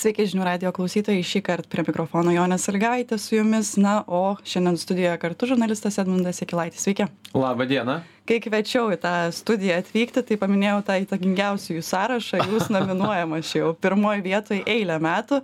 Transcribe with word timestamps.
Sveiki 0.00 0.24
žinių 0.30 0.46
radio 0.46 0.70
klausytojai, 0.72 1.20
šį 1.20 1.40
kartą 1.44 1.68
prie 1.68 1.82
mikrofono 1.84 2.32
Jonė 2.32 2.56
Salgaitė 2.56 3.18
su 3.20 3.34
jumis, 3.34 3.74
na, 3.76 3.98
o 4.08 4.38
šiandien 4.48 4.78
studijoje 4.80 5.18
kartu 5.20 5.48
žurnalistas 5.50 5.98
Edmundas 6.00 6.40
Sekilaitis. 6.40 6.86
Sveiki. 6.86 7.04
Labą 7.36 7.66
dieną. 7.68 7.98
Kai 8.24 8.38
kviečiau 8.40 8.94
į 8.94 8.96
tą 9.02 9.12
studiją 9.36 9.76
atvykti, 9.82 10.22
tai 10.24 10.38
paminėjau 10.40 10.78
tą 10.86 10.96
įtakingiausių 11.02 11.76
jų 11.76 11.84
sąrašą, 11.90 12.40
jūs 12.48 12.70
nominuojamas 12.78 13.52
jau 13.58 13.74
pirmoji 13.76 14.24
vietoje 14.24 14.62
eilę 14.64 14.96
metų. 15.04 15.42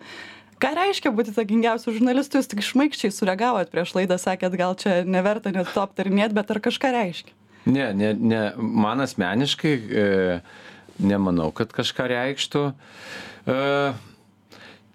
Ką 0.64 0.72
reiškia 0.80 1.12
būti 1.12 1.36
įtakingiausiu 1.36 1.92
žurnalistu, 1.98 2.40
jūs 2.40 2.48
tik 2.54 2.64
šmaikščiai 2.64 3.12
sureagavot 3.12 3.68
prieš 3.68 3.92
laidą, 3.98 4.16
sakėt, 4.16 4.56
gal 4.56 4.72
čia 4.80 5.02
neverta 5.04 5.52
net 5.52 5.68
to 5.76 5.84
aptarinėti, 5.84 6.38
bet 6.40 6.56
ar 6.56 6.64
kažką 6.70 6.96
reiškia? 6.96 7.36
Ne, 7.68 7.92
ne, 7.92 8.16
ne, 8.16 8.42
man 8.56 9.04
asmeniškai 9.04 9.76
e, 9.76 10.10
nemanau, 11.04 11.52
kad 11.52 11.76
kažką 11.76 12.08
reikštų. 12.16 12.68
E, 13.52 13.64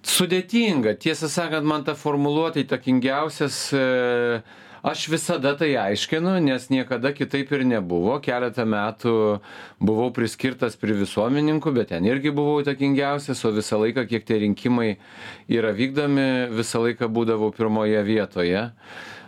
sudėtinga, 0.07 0.95
tiesą 1.01 1.29
sakant, 1.31 1.67
man 1.67 1.85
ta 1.87 1.95
formuluotė 1.97 2.65
įtakingiausias. 2.65 3.63
E, 3.75 4.59
Aš 4.81 5.03
visada 5.13 5.51
tai 5.53 5.75
aiškinu, 5.77 6.39
nes 6.41 6.63
niekada 6.73 7.11
kitaip 7.13 7.51
ir 7.53 7.61
nebuvo. 7.69 8.15
Keletą 8.17 8.63
metų 8.65 9.11
buvau 9.77 10.07
priskirtas 10.15 10.73
prie 10.73 10.95
visuomeninkų, 10.97 11.73
bet 11.75 11.91
ten 11.91 12.07
irgi 12.09 12.31
buvau 12.33 12.63
įtakingiausias, 12.63 13.43
o 13.45 13.51
visą 13.53 13.77
laiką, 13.77 14.07
kiek 14.09 14.25
tie 14.25 14.39
rinkimai 14.41 14.95
yra 15.53 15.69
vykdomi, 15.77 16.49
visą 16.57 16.81
laiką 16.81 17.11
būdavau 17.13 17.51
pirmoje 17.53 18.01
vietoje. 18.07 18.63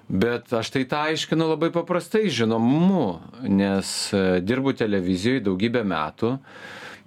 Bet 0.09 0.49
aš 0.57 0.73
tai 0.73 0.87
tą 0.89 1.03
aiškinu 1.11 1.45
labai 1.53 1.69
paprastai 1.75 2.33
žinomumu, 2.33 3.21
nes 3.45 3.93
e, 4.09 4.23
dirbu 4.41 4.73
televizijoje 4.81 5.45
daugybę 5.45 5.85
metų, 5.85 6.33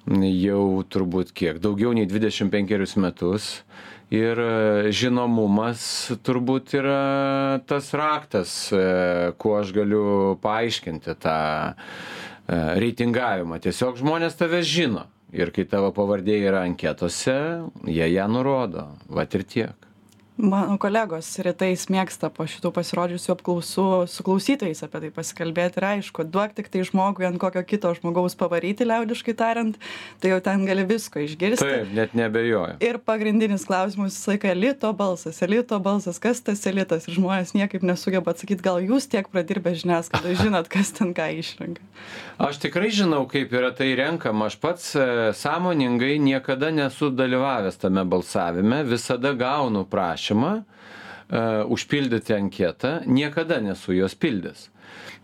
jau 0.07 0.85
turbūt 0.87 1.33
kiek, 1.35 1.59
daugiau 1.63 1.93
nei 1.97 2.07
25 2.07 2.97
metus 3.03 3.65
ir 4.15 4.39
e, 4.39 4.93
žinomumas 4.95 6.13
turbūt 6.23 6.77
yra 6.79 7.61
tas 7.67 7.91
raktas, 7.97 8.53
e, 8.71 9.33
kuo 9.39 9.57
aš 9.61 9.73
galiu 9.75 10.37
paaiškinti 10.43 11.17
tą 11.23 11.39
e, 11.75 11.75
reitingavimą. 12.83 13.59
Tiesiog 13.63 13.99
žmonės 13.99 14.39
tave 14.39 14.63
žino. 14.63 15.09
Ir 15.35 15.51
kai 15.51 15.67
tavo 15.69 15.91
pavardė 15.93 16.39
yra 16.47 16.63
anketose, 16.69 17.35
jie 17.91 18.07
ją 18.15 18.29
nurodo. 18.31 18.87
Vat 19.11 19.35
ir 19.35 19.43
tiek 19.43 19.86
mano 20.37 20.77
kolegos 20.77 21.29
rytais 21.41 21.87
mėgsta 21.89 22.29
po 22.33 22.45
šitų 22.49 22.71
pasirodžiusių 22.77 23.33
apklausų 23.33 23.85
su 24.11 24.25
klausytojais 24.27 24.83
apie 24.85 25.01
tai 25.07 25.11
pasikalbėt 25.17 25.79
ir 25.81 25.87
aišku 25.89 26.27
duok 26.29 26.53
tiktai 26.57 26.83
žmogui 26.85 27.25
ant 27.29 27.41
kokio 27.41 27.63
kito 27.65 27.93
žmogaus 27.97 28.37
pavaryti 28.37 28.85
liaudiškai 28.85 29.35
tariant 29.37 29.79
tai 30.21 30.35
jau 30.35 30.41
ten 30.45 30.67
gali 30.69 30.85
visko 30.89 31.23
išgirsti. 31.25 31.65
Taip 31.65 31.95
net 31.97 32.17
neabejoju. 32.19 32.77
Ir 32.85 33.01
pagrindinis 33.01 33.65
klausimas 33.69 34.19
visą 34.19 34.35
laiką 34.35 34.53
elito 34.53 34.93
balsas 34.97 35.41
elito 35.47 35.81
balsas 35.81 36.21
kas 36.21 36.45
tas 36.45 36.67
elitas? 36.69 37.09
Ir 37.09 37.17
žmonės 37.17 37.55
niekaip 37.57 37.87
nesugeba 37.87 38.37
atsakyt 38.37 38.65
gal 38.65 38.83
jūs 38.85 39.09
tiek 39.09 39.33
pradirbę 39.33 39.73
žiniasklaidoj 39.81 40.37
žinot 40.45 40.71
kas 40.73 40.93
ten 40.97 41.17
ką 41.17 41.31
išrenka. 41.41 41.81
Aš 42.37 42.61
tikrai 42.61 42.93
žinau 42.93 43.25
kaip 43.31 43.57
yra 43.57 43.73
tai 43.73 43.95
renkama. 43.97 44.51
Aš 44.51 44.61
pats 44.61 44.93
e, 45.01 45.33
sąmoningai 45.33 46.19
niekada 46.21 46.69
nesu 46.75 47.09
dalyvavęs 47.09 47.81
tame 47.81 48.05
balsavime. 48.05 48.85
Visada 48.85 49.33
gaunu 49.33 49.87
prašymą 49.89 50.26
prašymą 50.27 50.63
e, 51.31 51.65
užpildyti 51.65 52.35
anketą, 52.35 53.01
niekada 53.07 53.61
nesu 53.61 53.93
jos 53.93 54.15
pildęs. 54.15 54.71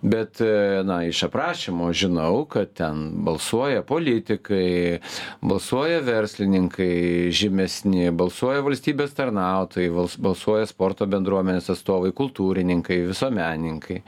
Bet, 0.03 0.41
e, 0.41 0.83
na, 0.84 1.05
iš 1.06 1.22
aprašymo 1.28 1.92
žinau, 1.92 2.45
kad 2.47 2.72
ten 2.75 3.23
balsuoja 3.25 3.83
politikai, 3.83 4.98
balsuoja 5.42 6.00
verslininkai 6.03 7.30
žymesni, 7.30 8.11
balsuoja 8.11 8.62
valstybės 8.62 9.14
tarnautojai, 9.14 9.92
balsuoja 10.19 10.67
sporto 10.67 11.06
bendruomenės 11.06 11.70
atstovai, 11.70 12.11
kultūrininkai, 12.12 13.05
visuomenininkai 13.12 14.03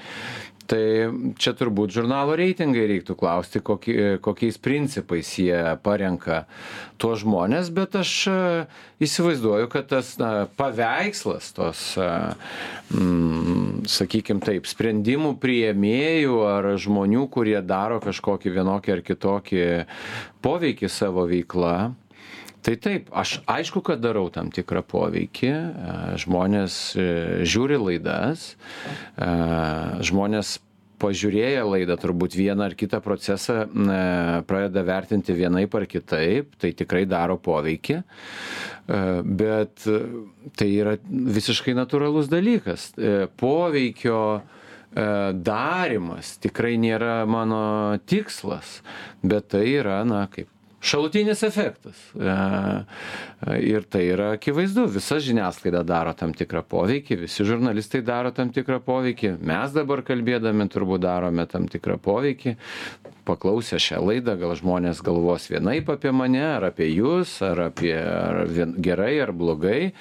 tai 0.71 1.11
čia 1.41 1.53
turbūt 1.57 1.93
žurnalo 1.95 2.37
reitingai 2.39 2.87
reiktų 2.89 3.17
klausti 3.19 3.61
kokie 3.65 4.17
kokiais 4.25 4.59
principais 4.63 5.29
jie 5.39 5.59
parenka 5.85 6.45
tuos 7.01 7.23
žmones 7.25 7.71
bet 7.75 7.97
aš 8.01 8.13
e, 8.31 8.37
įsivaizduoju 9.05 9.69
kad 9.73 9.91
tas 9.93 10.15
na 10.21 10.47
paveikslas 10.59 11.51
tos 11.57 11.83
e, 12.01 12.09
mm, 12.95 13.85
sakykim 13.91 14.41
taip 14.45 14.69
sprendimų 14.71 15.35
priėmėjų 15.43 16.39
ar 16.49 16.71
žmonių 16.81 17.27
kurie 17.35 17.59
daro 17.65 18.01
kažkokį 18.05 18.55
vienokį 18.59 18.97
ar 18.97 19.05
kitokį 19.11 19.67
poveikį 20.45 20.93
savo 20.93 21.29
veikla 21.31 21.77
tai 22.65 22.77
taip 22.81 23.11
aš 23.13 23.39
aišku 23.51 23.83
kad 23.85 24.01
darau 24.01 24.29
tam 24.33 24.51
tikrą 24.55 24.83
poveikį 24.89 25.51
e, 25.53 25.65
žmonės 26.25 26.77
e, 26.97 27.09
žiūri 27.49 27.81
laidas 27.81 28.55
e, 28.55 29.29
žmonės 30.09 30.59
pažiūrėję 31.05 31.65
laidą 31.69 31.99
turbūt 32.01 32.37
vieną 32.39 32.71
ar 32.71 32.77
kitą 32.79 33.01
procesą 33.05 33.65
pradeda 34.49 34.85
vertinti 34.87 35.35
vienaip 35.37 35.75
ar 35.77 35.85
kitaip, 35.91 36.55
tai 36.57 36.71
tikrai 36.73 37.03
daro 37.05 37.35
poveikį, 37.43 37.97
bet 39.43 39.85
tai 40.57 40.69
yra 40.71 40.95
visiškai 41.11 41.75
natūralus 41.77 42.31
dalykas. 42.33 42.93
Poveikio 43.43 44.23
darimas 45.35 46.37
tikrai 46.41 46.79
nėra 46.81 47.25
mano 47.29 47.99
tikslas, 48.09 48.79
bet 49.21 49.51
tai 49.53 49.67
yra, 49.75 49.99
na, 50.09 50.25
kaip 50.33 50.49
šalutinis 50.85 51.43
efektas. 51.47 51.99
E, 52.15 52.35
ir 53.65 53.87
tai 53.91 54.05
yra 54.13 54.31
akivaizdu, 54.37 54.87
visa 54.93 55.19
žiniasklaida 55.23 55.83
daro 55.87 56.13
tam 56.19 56.35
tikrą 56.37 56.65
poveikį, 56.69 57.19
visi 57.25 57.47
žurnalistai 57.47 58.03
daro 58.05 58.33
tam 58.37 58.53
tikrą 58.55 58.81
poveikį, 58.85 59.37
mes 59.45 59.75
dabar 59.77 60.05
kalbėdami 60.07 60.69
turbūt 60.73 61.05
darome 61.05 61.47
tam 61.51 61.69
tikrą 61.73 61.99
poveikį. 62.05 62.57
Paklausę 63.25 63.79
šią 63.81 64.03
laidą, 64.05 64.35
gal 64.37 64.53
žmonės 64.59 64.99
galvos 65.05 65.47
vienaip 65.49 65.89
apie 65.95 66.11
mane, 66.13 66.43
ar 66.59 66.67
apie 66.69 66.91
jūs, 66.91 67.39
ar 67.47 67.71
apie 67.71 67.95
ar 67.97 68.43
vien, 68.51 68.75
gerai 68.85 69.15
ar 69.25 69.33
blogai, 69.33 69.95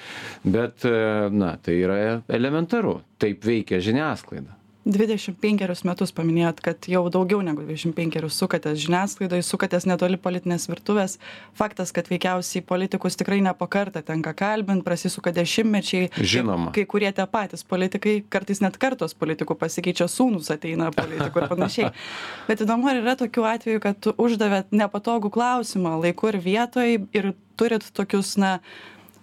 bet, 0.44 0.84
e, 0.84 1.30
na, 1.32 1.54
tai 1.56 1.78
yra 1.86 2.02
elementaru, 2.28 2.98
taip 3.22 3.48
veikia 3.48 3.80
žiniasklaida 3.80 4.63
dvidešim 4.84 5.36
penkerius 5.40 5.82
metus 5.88 6.12
paminėjot 6.14 6.60
kad 6.64 6.86
jau 6.88 7.02
daugiau 7.12 7.40
negu 7.44 7.64
dvidešim 7.64 7.94
penkerius 7.96 8.36
sukatės 8.40 8.78
žiniasklaidoj 8.82 9.42
sukatės 9.46 9.86
netoli 9.88 10.18
politinės 10.20 10.68
virtuvės. 10.68 11.16
Faktas 11.56 11.92
kad 11.96 12.08
veikiausiai 12.12 12.64
politikus 12.66 13.16
tikrai 13.20 13.40
ne 13.44 13.54
po 13.56 13.68
kartą 13.70 14.04
tenka 14.04 14.34
kalbint 14.36 14.84
prasisuka 14.84 15.32
dešimtmečiai. 15.36 16.10
Žinoma. 16.20 16.74
Kai 16.76 16.84
kurie 16.90 17.10
tie 17.16 17.26
patys 17.30 17.64
politikai 17.64 18.18
kartais 18.28 18.60
net 18.64 18.76
kartos 18.80 19.16
politikų 19.16 19.56
pasikeičia 19.60 20.08
sūnūs 20.10 20.52
ateina 20.54 20.90
politikų 20.94 21.42
ir 21.42 21.48
panašiai. 21.54 21.92
Bet 22.48 22.64
įdomu 22.64 22.92
ar 22.92 23.00
yra 23.00 23.16
tokių 23.20 23.48
atvejų 23.54 23.84
kad 23.84 24.10
uždavėt 24.14 24.74
nepatogų 24.76 25.32
klausimą 25.34 25.96
laiku 26.04 26.32
ir 26.32 26.42
vietoj 26.44 26.98
ir 27.16 27.32
turit 27.56 27.86
tokius 27.94 28.36
na 28.40 28.58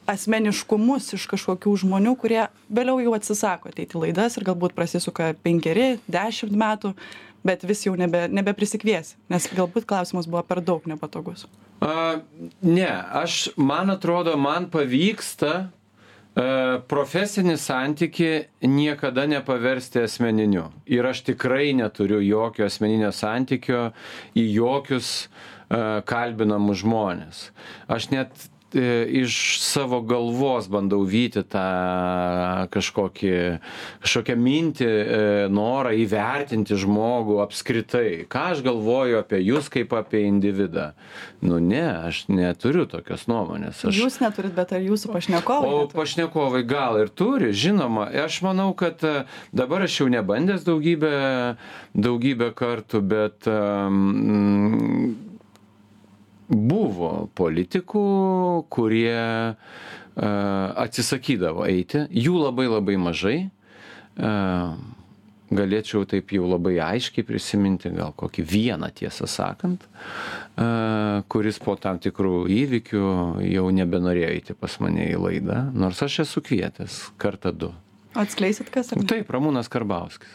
asmeniškumus 0.09 1.13
iš 1.17 1.25
kažkokių 1.31 1.73
žmonių 1.83 2.15
kurie 2.19 2.45
vėliau 2.73 3.01
jau 3.03 3.15
atsisako 3.17 3.71
ateit 3.71 3.95
į 3.95 4.05
laidas 4.05 4.37
ir 4.37 4.47
galbūt 4.47 4.75
prasisuka 4.77 5.33
penkeri 5.43 5.95
dešimt 6.11 6.55
metų 6.57 6.95
bet 7.45 7.65
vis 7.65 7.85
jau 7.85 7.93
nebe 7.97 8.27
nebeprisikviesi 8.31 9.19
nes 9.31 9.49
galbūt 9.57 9.87
klausimas 9.89 10.29
buvo 10.29 10.43
per 10.47 10.63
daug 10.65 10.85
nepatogus. 10.89 11.47
A 11.81 12.21
ne 12.61 12.89
aš 13.21 13.51
man 13.57 13.93
atrodo 13.93 14.37
man 14.37 14.69
pavyksta 14.73 15.53
a 16.31 16.79
profesinį 16.87 17.57
santykį 17.59 18.29
niekada 18.63 19.25
nepaversti 19.27 20.05
asmeniniu. 20.05 20.69
Ir 20.87 21.03
aš 21.09 21.25
tikrai 21.27 21.73
neturiu 21.75 22.21
jokio 22.23 22.69
asmeninio 22.69 23.11
santykio 23.11 23.89
į 24.39 24.45
jokius 24.55 25.11
a 25.71 25.99
kalbinamus 26.07 26.81
žmones 26.83 27.43
aš 27.91 28.09
net 28.11 28.31
E, 28.31 28.50
iš 28.75 29.59
savo 29.61 30.01
galvos 30.01 30.67
bandau 30.71 31.01
vyti 31.07 31.43
tą 31.43 32.67
kažkokį, 32.71 33.33
kažkokią 34.03 34.35
mintį, 34.39 34.87
e, 34.87 35.21
norą 35.51 35.93
įvertinti 35.97 36.77
žmogų 36.79 37.39
apskritai. 37.43 38.25
Ką 38.31 38.45
aš 38.55 38.63
galvoju 38.65 39.21
apie 39.21 39.41
jūs 39.43 39.69
kaip 39.73 39.93
apie 39.97 40.23
individą? 40.27 40.91
Nu 41.41 41.59
ne, 41.63 41.85
aš 42.11 42.25
neturiu 42.29 42.85
tokios 42.89 43.27
nuomonės. 43.31 43.85
Aš... 43.89 43.97
Jūs 43.97 44.19
neturit, 44.21 44.53
bet 44.57 44.75
ar 44.77 44.85
jūsų 44.85 45.11
pašnekovai? 45.15 45.71
O 45.71 45.81
neturi? 45.83 45.99
pašnekovai 46.01 46.63
gal 46.67 47.01
ir 47.01 47.09
turi, 47.09 47.51
žinoma. 47.53 48.07
Aš 48.25 48.41
manau, 48.45 48.71
kad 48.77 49.03
e, 49.07 49.25
dabar 49.55 49.87
aš 49.87 50.01
jau 50.03 50.11
nebandęs 50.11 50.65
daugybę, 50.67 51.15
daugybę 51.97 52.51
kartų, 52.55 53.03
bet 53.11 53.49
um, 53.49 55.30
buvo 56.51 57.29
politikų, 57.37 58.05
kurie 58.71 59.17
uh, 59.51 59.55
atsisakydavo 60.85 61.67
eiti, 61.69 62.05
jų 62.11 62.39
labai 62.45 62.67
labai 62.71 62.97
mažai. 63.01 63.37
Uh, 64.19 64.75
galėčiau 65.51 66.05
taip 66.07 66.31
jau 66.33 66.47
labai 66.47 66.77
aiškiai 66.83 67.25
prisiminti, 67.27 67.91
gal 67.93 68.13
kokį 68.17 68.45
vieną 68.47 68.89
tiesą 68.95 69.27
sakant, 69.29 69.83
e, 69.83 70.67
kuris 71.31 71.59
po 71.63 71.75
tam 71.79 71.99
tikrų 72.01 72.45
įvykių 72.55 73.05
jau 73.51 73.65
nebenorėjo 73.75 74.31
eiti 74.31 74.57
pas 74.57 74.79
mane 74.83 75.09
į 75.11 75.19
laidą, 75.19 75.63
nors 75.75 76.01
aš 76.03 76.21
esu 76.25 76.43
kvietęs 76.47 77.01
kartą 77.21 77.51
du. 77.51 77.71
Atskleisit 78.17 78.71
kas? 78.71 78.91
Taip, 79.07 79.29
Ramūnas 79.31 79.71
Karbauskis. 79.71 80.31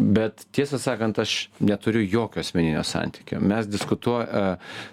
Bet 0.00 0.44
tiesą 0.54 0.78
sakant, 0.80 1.18
aš 1.18 1.50
neturiu 1.60 2.02
jokio 2.06 2.40
asmeninio 2.40 2.82
santykio. 2.86 3.40
Mes, 3.40 3.68
diskutuo, 3.68 4.22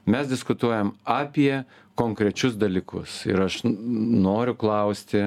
mes 0.06 0.28
diskutuojam 0.28 0.92
apie 1.04 1.64
konkrečius 1.98 2.56
dalykus. 2.60 3.24
Ir 3.26 3.42
aš 3.48 3.60
noriu 3.66 4.54
klausti 4.60 5.24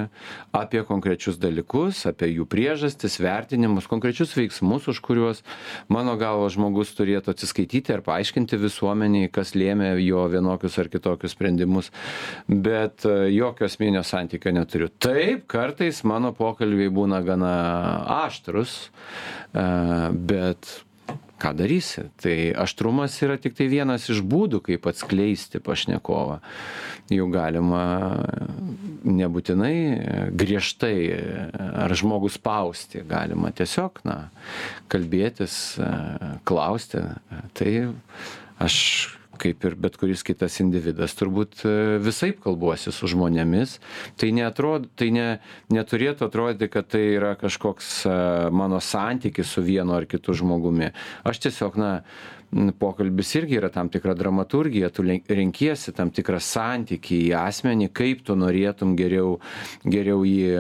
apie 0.55 0.82
konkrečius 0.87 1.38
dalykus, 1.43 2.05
apie 2.08 2.31
jų 2.31 2.46
priežastis, 2.50 3.19
vertinimus, 3.22 3.88
konkrečius 3.90 4.34
veiksmus, 4.38 4.87
už 4.93 5.00
kuriuos 5.05 5.43
mano 5.90 6.14
galvo 6.20 6.46
žmogus 6.52 6.94
turėtų 6.99 7.34
atsiskaityti 7.34 7.96
ar 7.96 8.05
paaiškinti 8.06 8.58
visuomeniai, 8.61 9.31
kas 9.34 9.56
lėmė 9.58 9.93
jo 10.05 10.22
vienokius 10.31 10.78
ar 10.81 10.90
kitokius 10.93 11.34
sprendimus. 11.34 11.90
Bet 12.46 13.06
jokio 13.06 13.67
asmeninio 13.67 14.05
santykio 14.06 14.55
neturiu. 14.55 14.90
Taip, 15.02 15.49
kartais 15.50 16.05
mano 16.06 16.31
pokalbiai 16.37 16.93
būna 16.94 17.22
gana 17.26 17.56
aštrus, 18.20 18.78
bet 19.52 20.70
ką 21.41 21.53
darysi. 21.57 22.07
Tai 22.21 22.37
aštrumas 22.65 23.17
yra 23.25 23.39
tiktai 23.41 23.69
vienas 23.73 24.09
iš 24.13 24.23
būdų 24.27 24.63
kaip 24.67 24.89
atskleisti 24.91 25.63
pašnekovą. 25.65 26.41
Jų 27.11 27.27
galima 27.33 27.85
nebūtinai 29.05 29.75
griežtai 30.37 30.97
ar 31.59 31.95
žmogų 31.97 32.31
spausti 32.33 33.05
galima 33.09 33.53
tiesiog 33.57 34.03
na 34.07 34.19
kalbėtis 34.93 35.57
klausti. 36.49 37.07
Tai 37.57 37.73
aš 38.61 38.77
kaip 39.41 39.65
ir 39.67 39.77
bet 39.81 39.97
kuris 40.01 40.25
kitas 40.27 40.59
individas 40.63 41.15
turbūt 41.19 41.65
e, 41.65 41.75
visaip 42.03 42.43
kalbuosi 42.45 42.93
su 42.95 43.11
žmonėmis. 43.11 43.79
Tai 44.21 44.33
neatrod 44.37 44.91
tai 45.01 45.11
ne 45.15 45.29
neturėtų 45.73 46.29
atrodyti 46.29 46.71
kad 46.73 46.91
tai 46.93 47.05
yra 47.17 47.35
kažkoks 47.41 47.93
e, 48.05 48.19
mano 48.55 48.83
santykis 48.85 49.55
su 49.57 49.65
vienu 49.67 49.97
ar 49.97 50.09
kitu 50.11 50.37
žmogumi. 50.37 50.93
Aš 51.25 51.45
tiesiog 51.47 51.81
na 51.81 51.93
pokalbis 52.50 53.31
irgi 53.38 53.58
yra 53.61 53.70
tam 53.70 53.88
tikra 53.93 54.14
dramaturgija, 54.19 54.91
tu 54.91 55.05
renkiesi 55.06 55.94
tam 55.94 56.11
tikrą 56.14 56.41
santykį 56.43 57.19
į 57.29 57.31
asmenį, 57.38 57.91
kaip 57.94 58.25
tu 58.26 58.35
norėtum 58.38 58.97
geriau, 58.99 59.37
geriau, 59.85 60.25
jį, 60.26 60.50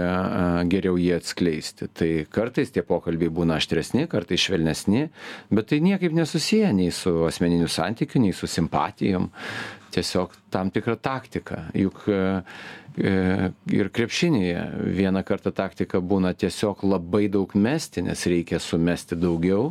geriau 0.70 1.00
jį 1.00 1.10
atskleisti. 1.18 1.90
Tai 1.90 2.10
kartais 2.30 2.70
tie 2.70 2.84
pokalbiai 2.86 3.32
būna 3.34 3.58
aštresni, 3.58 4.06
kartais 4.10 4.46
švelnesni, 4.46 5.08
bet 5.50 5.72
tai 5.72 5.82
niekaip 5.82 6.14
nesusiję 6.14 6.70
nei 6.76 6.94
su 6.94 7.16
asmeniniu 7.26 7.68
santykiu, 7.70 8.22
nei 8.22 8.36
su 8.36 8.46
simpatijom. 8.50 9.30
Tiesiog 9.90 10.36
tam 10.54 10.70
tikra 10.70 10.94
taktika. 10.96 11.64
Juk 11.74 12.04
E, 12.98 13.50
ir 13.70 13.88
krepšinėje 13.94 14.62
vieną 14.96 15.22
kartą 15.26 15.52
taktika 15.54 16.00
būna 16.02 16.32
tiesiog 16.34 16.82
labai 16.82 17.28
daug 17.30 17.52
mesti, 17.54 18.02
nes 18.02 18.26
reikia 18.26 18.58
sumesti 18.58 19.18
daugiau, 19.18 19.70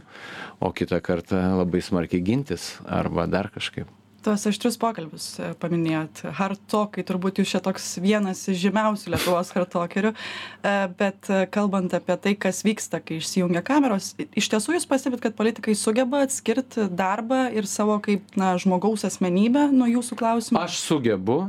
o 0.64 0.72
kitą 0.72 1.02
kartą 1.04 1.42
labai 1.60 1.84
smarkiai 1.84 2.24
gintis 2.24 2.78
arba 2.88 3.28
dar 3.28 3.52
kažkaip. 3.52 3.99
Tuos 4.30 4.44
aštrius 4.46 4.76
pokalbius 4.78 5.24
e, 5.42 5.48
paminėjot. 5.58 6.20
Hartokai, 6.38 7.02
turbūt 7.02 7.40
jūs 7.42 7.50
čia 7.50 7.62
toks 7.66 7.96
vienas 7.98 8.44
iš 8.52 8.60
žymiausių 8.62 9.16
Lietuvos 9.16 9.50
hartokerių, 9.56 10.12
e, 10.14 10.74
bet 11.00 11.32
kalbant 11.50 11.96
apie 11.98 12.14
tai, 12.22 12.36
kas 12.38 12.62
vyksta, 12.68 13.00
kai 13.02 13.18
išsijungia 13.18 13.64
kameros, 13.66 14.12
iš 14.38 14.52
tiesų 14.54 14.76
jūs 14.76 14.86
pastebit, 14.92 15.24
kad 15.24 15.34
politikai 15.40 15.74
sugeba 15.74 16.22
atskirti 16.28 16.86
darbą 16.94 17.48
ir 17.58 17.66
savo 17.66 17.98
kaip 18.06 18.38
na, 18.38 18.52
žmogaus 18.62 19.08
asmenybę 19.10 19.72
nuo 19.74 19.90
jūsų 19.90 20.20
klausimų? 20.22 20.62
Aš 20.62 20.78
sugebu, 20.84 21.40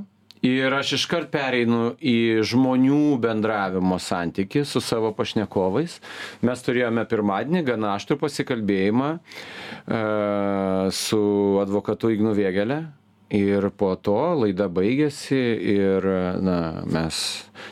ir 0.46 0.74
aš 0.74 0.94
iškart 0.98 1.30
pereinu 1.32 1.94
į 2.00 2.42
žmonių 2.48 3.18
bendravimo 3.22 3.98
santykį 4.00 4.64
su 4.68 4.82
savo 4.84 5.12
pašnekovais. 5.16 5.98
Mes 6.46 6.64
turėjome 6.66 7.04
pirmadienį 7.10 7.64
gana 7.66 7.94
aštrų 7.98 8.20
pasikalbėjimą 8.24 9.10
e, 9.16 9.20
su 10.96 11.22
advokatu 11.64 12.12
ignu 12.14 12.34
vėgėle 12.38 12.82
ir 13.30 13.70
po 13.70 13.92
to 13.94 14.18
laida 14.42 14.66
baigėsi 14.72 15.38
ir 15.74 16.06
na 16.42 16.58
mes 16.90 17.20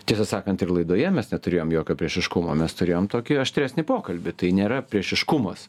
tiesą 0.08 0.26
sakant 0.28 0.62
ir 0.62 0.70
laidoje 0.72 1.10
mes 1.14 1.30
neturėjom 1.32 1.72
jokio 1.74 1.96
priešiškumo 1.98 2.54
mes 2.58 2.76
turėjom 2.78 3.08
tokį 3.10 3.40
aštresnį 3.42 3.84
pokalbį 3.88 4.34
tai 4.38 4.52
nėra 4.56 4.80
priešiškumas. 4.86 5.66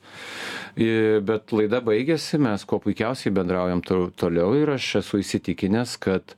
Bet 1.29 1.55
laida 1.55 1.81
baigėsi 1.85 2.39
mes 2.41 2.65
kuo 2.69 2.79
puikiausiai 2.83 3.33
bendraujam 3.35 3.81
toliau 3.83 4.53
ir 4.59 4.75
aš 4.77 4.99
esu 5.01 5.23
įsitikinęs 5.23 5.97
kad 6.05 6.35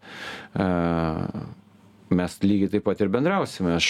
mes 2.21 2.37
lygiai 2.45 2.71
taip 2.75 2.85
pat 2.87 3.01
ir 3.01 3.11
bendrausime. 3.11 3.75
Aš 3.75 3.89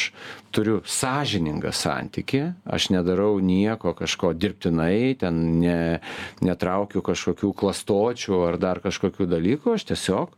turiu 0.55 0.79
sąžiningą 0.87 1.73
santyki, 1.75 2.43
aš 2.65 2.89
nedarau 2.95 3.37
nieko 3.43 3.93
kažko 3.97 4.33
dirbtinai, 4.33 5.15
ten 5.21 5.39
ne, 5.61 5.99
netraukiu 6.43 7.03
kažkokių 7.05 7.53
klastočių 7.61 8.43
ar 8.49 8.59
dar 8.61 8.81
kažkokių 8.83 9.29
dalykų, 9.31 9.77
aš 9.77 9.87
tiesiog 9.93 10.35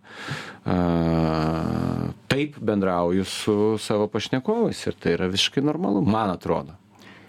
a, 0.65 0.77
taip 2.31 2.59
bendrauju 2.59 3.25
su 3.29 3.57
savo 3.81 4.09
pašnekovais 4.11 4.87
ir 4.89 4.97
tai 4.99 5.17
yra 5.17 5.31
visiškai 5.31 5.63
normalu, 5.65 6.03
man 6.05 6.33
atrodo 6.33 6.82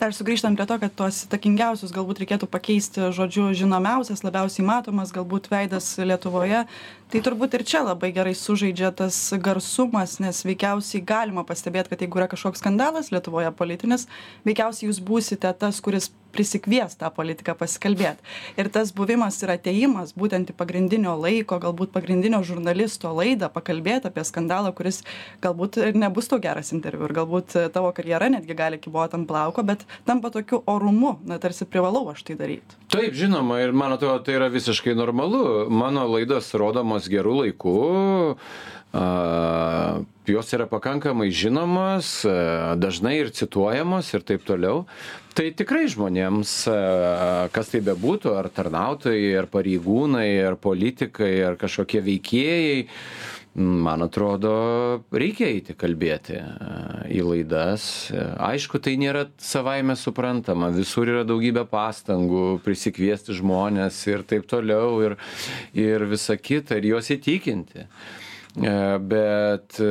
dar 0.05 0.13
sugrįžtant 0.13 0.59
prie 0.59 0.67
to 0.69 0.77
kad 0.83 0.93
tuos 0.99 1.23
įtakingiausius 1.25 1.93
galbūt 1.95 2.19
reikėtų 2.21 2.49
pakeisti 2.53 3.07
žodžiu 3.17 3.47
žinomiausias 3.57 4.21
labiausiai 4.27 4.67
matomas 4.69 5.15
galbūt 5.17 5.49
veidas 5.53 5.87
lietuvoje 5.97 6.65
tai 7.13 7.23
turbūt 7.25 7.57
ir 7.57 7.65
čia 7.65 7.81
labai 7.87 8.11
gerai 8.13 8.35
sužaidžia 8.37 8.91
tas 8.99 9.17
garsumas 9.41 10.19
nes 10.21 10.43
veikiausiai 10.45 11.01
galima 11.09 11.47
pastebėt 11.49 11.89
kad 11.89 12.05
jeigu 12.05 12.21
yra 12.21 12.29
kažkoks 12.29 12.61
skandalas 12.61 13.09
lietuvoje 13.15 13.49
politinis 13.57 14.05
veikiausiai 14.45 14.91
jūs 14.91 15.01
būsite 15.09 15.55
tas 15.57 15.81
kuris 15.81 16.11
prisikvies 16.35 16.99
tą 17.01 17.11
politiką 17.15 17.55
pasikalbėt. 17.59 18.21
Ir 18.61 18.71
tas 18.75 18.93
buvimas 18.97 19.41
ir 19.43 19.55
atėjimas 19.55 20.15
būtent 20.19 20.53
į 20.53 20.59
pagrindinio 20.59 21.15
laiko 21.21 21.61
galbūt 21.63 21.95
pagrindinio 21.95 22.43
žurnalisto 22.47 23.15
laidą 23.15 23.49
pakalbėt 23.55 24.11
apie 24.11 24.27
skandalą 24.27 24.75
kuris 24.77 25.03
galbūt 25.45 25.81
ir 25.89 25.99
nebus 25.99 26.29
tau 26.31 26.41
geras 26.43 26.75
interviu 26.77 27.09
ir 27.09 27.17
galbūt 27.17 27.57
tavo 27.75 27.95
karjera 27.97 28.31
netgi 28.33 28.59
gali 28.59 28.81
kybot 28.83 29.15
ant 29.17 29.29
plauko 29.31 29.65
bet 29.67 29.87
tampa 30.05 30.33
tokiu 30.35 30.63
orumu 30.67 31.17
na 31.25 31.39
tarsi 31.39 31.69
privalau 31.69 32.09
aš 32.13 32.25
tai 32.27 32.39
daryt. 32.41 32.77
Taip 32.93 33.15
žinoma 33.17 33.61
ir 33.63 33.73
man 33.73 33.95
atrodo 33.97 34.23
tai 34.27 34.39
yra 34.39 34.51
visiškai 34.53 34.95
normalu. 34.99 35.69
Mano 35.71 36.07
laidos 36.11 36.53
rodomos 36.55 37.09
geru 37.11 37.41
laiku, 37.41 37.75
jos 40.27 40.55
yra 40.57 40.67
pakankamai 40.71 41.31
žinomos, 41.35 42.23
dažnai 42.81 43.17
ir 43.23 43.33
cituojamos 43.35 44.13
ir 44.15 44.27
taip 44.27 44.47
toliau. 44.47 44.85
Tai 45.35 45.49
tikrai 45.59 45.89
žmonėms, 45.91 46.51
kas 47.55 47.71
tai 47.73 47.81
bebūtų, 47.83 48.37
ar 48.39 48.47
tarnautojai, 48.55 49.33
ar 49.41 49.49
pareigūnai, 49.51 50.29
ar 50.47 50.55
politikai, 50.63 51.33
ar 51.43 51.57
kažkokie 51.59 51.99
veikėjai, 52.07 52.85
man 53.59 54.07
atrodo, 54.07 54.53
reikia 55.11 55.49
eiti 55.51 55.75
kalbėti 55.79 56.39
į 57.11 57.25
laidas. 57.27 57.89
Aišku, 58.15 58.79
tai 58.83 58.95
nėra 59.03 59.25
savaime 59.43 59.99
suprantama, 59.99 60.71
visur 60.75 61.11
yra 61.11 61.25
daugybė 61.27 61.67
pastangų 61.71 62.61
prisikviesti 62.63 63.35
žmonės 63.35 63.99
ir 64.11 64.23
taip 64.31 64.47
toliau, 64.51 65.01
ir, 65.03 65.19
ir 65.75 66.07
visa 66.15 66.39
kita, 66.39 66.79
ir 66.79 66.93
juos 66.93 67.11
įtikinti. 67.15 67.89
Bet, 68.55 69.83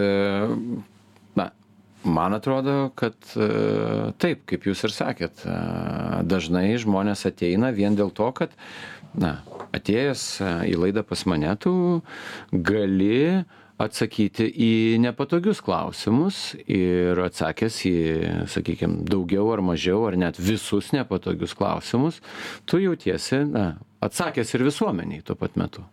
man 2.03 2.35
atrodo, 2.37 2.91
kad 2.99 3.15
taip, 4.21 4.45
kaip 4.49 4.67
jūs 4.67 4.83
ir 4.87 4.93
sakėt, 4.95 5.45
dažnai 6.27 6.73
žmonės 6.81 7.25
ateina 7.29 7.71
vien 7.75 7.97
dėl 7.99 8.13
to, 8.15 8.29
kad 8.35 8.53
na, 9.17 9.37
atėjęs 9.75 10.23
į 10.69 10.77
laidą 10.79 11.03
pas 11.07 11.25
mane, 11.29 11.51
tu 11.61 11.73
gali 12.51 13.43
atsakyti 13.81 14.47
į 14.47 14.73
nepatogius 15.03 15.61
klausimus 15.65 16.53
ir 16.69 17.19
atsakęs 17.23 17.79
į, 17.89 17.95
sakykime, 18.53 19.01
daugiau 19.09 19.49
ar 19.55 19.63
mažiau, 19.65 20.05
ar 20.09 20.17
net 20.19 20.39
visus 20.39 20.91
nepatogius 20.95 21.55
klausimus, 21.57 22.21
tu 22.69 22.81
jautiesi, 22.83 23.43
na, 23.49 23.73
atsakęs 24.03 24.53
ir 24.55 24.67
visuomeniai 24.69 25.25
tuo 25.25 25.37
pat 25.39 25.57
metu. 25.59 25.85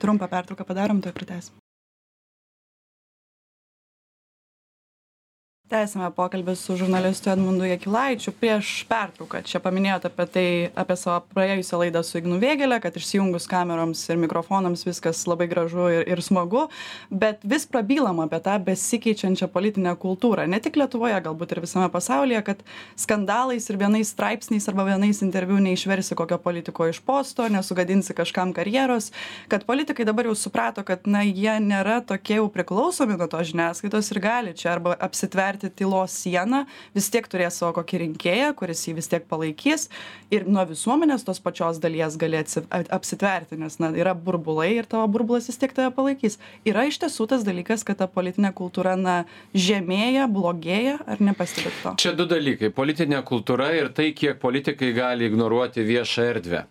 Trumpą 0.00 0.28
pertrauką 0.32 0.66
padarom, 0.68 1.04
tai 1.04 1.14
pratęsim. 1.16 1.56
Tęsiame 5.66 6.12
pokalbį 6.14 6.54
su 6.54 6.76
žurnalistu 6.78 7.30
edmundu 7.32 7.66
jakilaičiu. 7.66 8.30
Prieš 8.38 8.84
pertrauką 8.86 9.40
čia 9.46 9.58
paminėjot 9.62 10.04
apie 10.06 10.26
tai 10.30 10.44
apie 10.78 10.96
savo 10.98 11.24
praėjusią 11.34 11.80
laidą 11.80 12.02
su 12.06 12.20
ignu 12.20 12.38
vėgėle 12.42 12.78
kad 12.82 12.94
išsijungus 12.94 13.48
kameroms 13.50 14.04
ir 14.06 14.20
mikrofonams 14.22 14.86
viskas 14.86 15.24
labai 15.26 15.48
gražu 15.50 15.88
ir 15.90 16.06
ir 16.06 16.22
smagu. 16.22 16.68
Bet 17.10 17.42
vis 17.42 17.66
prabylam 17.66 18.22
apie 18.22 18.38
tą 18.44 18.54
besikeičiančią 18.68 19.48
politinę 19.50 19.96
kultūrą. 19.98 20.44
Ne 20.46 20.60
tik 20.62 20.78
lietuvoje 20.78 21.18
galbūt 21.24 21.56
ir 21.56 21.62
visame 21.64 21.90
pasaulyje 21.90 22.44
kad 22.46 22.62
skandalais 22.94 23.66
ir 23.66 23.80
vienais 23.82 24.14
straipsniais 24.14 24.68
arba 24.70 24.86
vienais 24.86 25.22
interviu 25.26 25.58
neišversi 25.66 26.14
kokio 26.14 26.38
politiko 26.38 26.86
iš 26.86 27.02
posto 27.02 27.48
nesugadinsi 27.50 28.14
kažkam 28.14 28.54
karjeros. 28.54 29.10
Kad 29.50 29.66
politikai 29.66 30.06
dabar 30.06 30.30
jau 30.30 30.38
suprato 30.38 30.86
kad 30.86 31.10
na 31.10 31.26
jie 31.26 31.58
nėra 31.58 31.98
tokie 32.06 32.38
jau 32.38 32.46
priklausomi 32.54 33.18
nuo 33.18 33.26
tos 33.26 33.50
žiniasklaidos 33.50 34.14
ir 34.14 34.22
gali 34.22 34.54
čia 34.54 34.76
arba 34.76 34.94
apsitverti 34.94 35.55
tverti 35.56 35.76
tylos 35.76 36.12
sieną 36.12 36.64
vis 36.94 37.08
tiek 37.10 37.26
turės 37.28 37.58
savo 37.58 37.72
kokį 37.80 38.00
rinkėją 38.04 38.52
kuris 38.56 38.84
jį 38.86 38.96
vis 38.98 39.08
tiek 39.08 39.24
palaikys. 39.28 39.88
Ir 40.30 40.46
nuo 40.48 40.64
visuomenės 40.66 41.24
tos 41.24 41.40
pačios 41.40 41.78
dalies 41.80 42.16
gali 42.16 42.38
atsi 42.40 42.62
apsitverti 42.70 43.56
nes 43.58 43.78
na 43.80 43.90
yra 43.96 44.14
burbulai 44.14 44.76
ir 44.76 44.86
tavo 44.86 45.06
burbulas 45.08 45.48
vis 45.48 45.58
tiek 45.58 45.72
tave 45.72 45.92
palaikys. 45.94 46.38
Yra 46.66 46.86
iš 46.88 47.00
tiesų 47.02 47.28
tas 47.30 47.44
dalykas 47.46 47.84
kad 47.86 47.98
ta 48.00 48.08
politinė 48.10 48.52
kultūra 48.56 48.96
na 48.98 49.24
žemėja 49.54 50.26
blogėja 50.28 50.98
ar 51.06 51.20
nepastebit 51.20 51.74
to? 51.82 51.94
Čia 52.02 52.14
du 52.16 52.26
dalykai. 52.28 52.72
Politinė 52.74 53.22
kultūra 53.26 53.72
ir 53.76 53.92
tai 53.96 54.12
kiek 54.16 54.40
politikai 54.42 54.92
gali 54.96 55.28
ignoruoti 55.30 55.84
viešą 55.86 56.26
erdvę. 56.32 56.64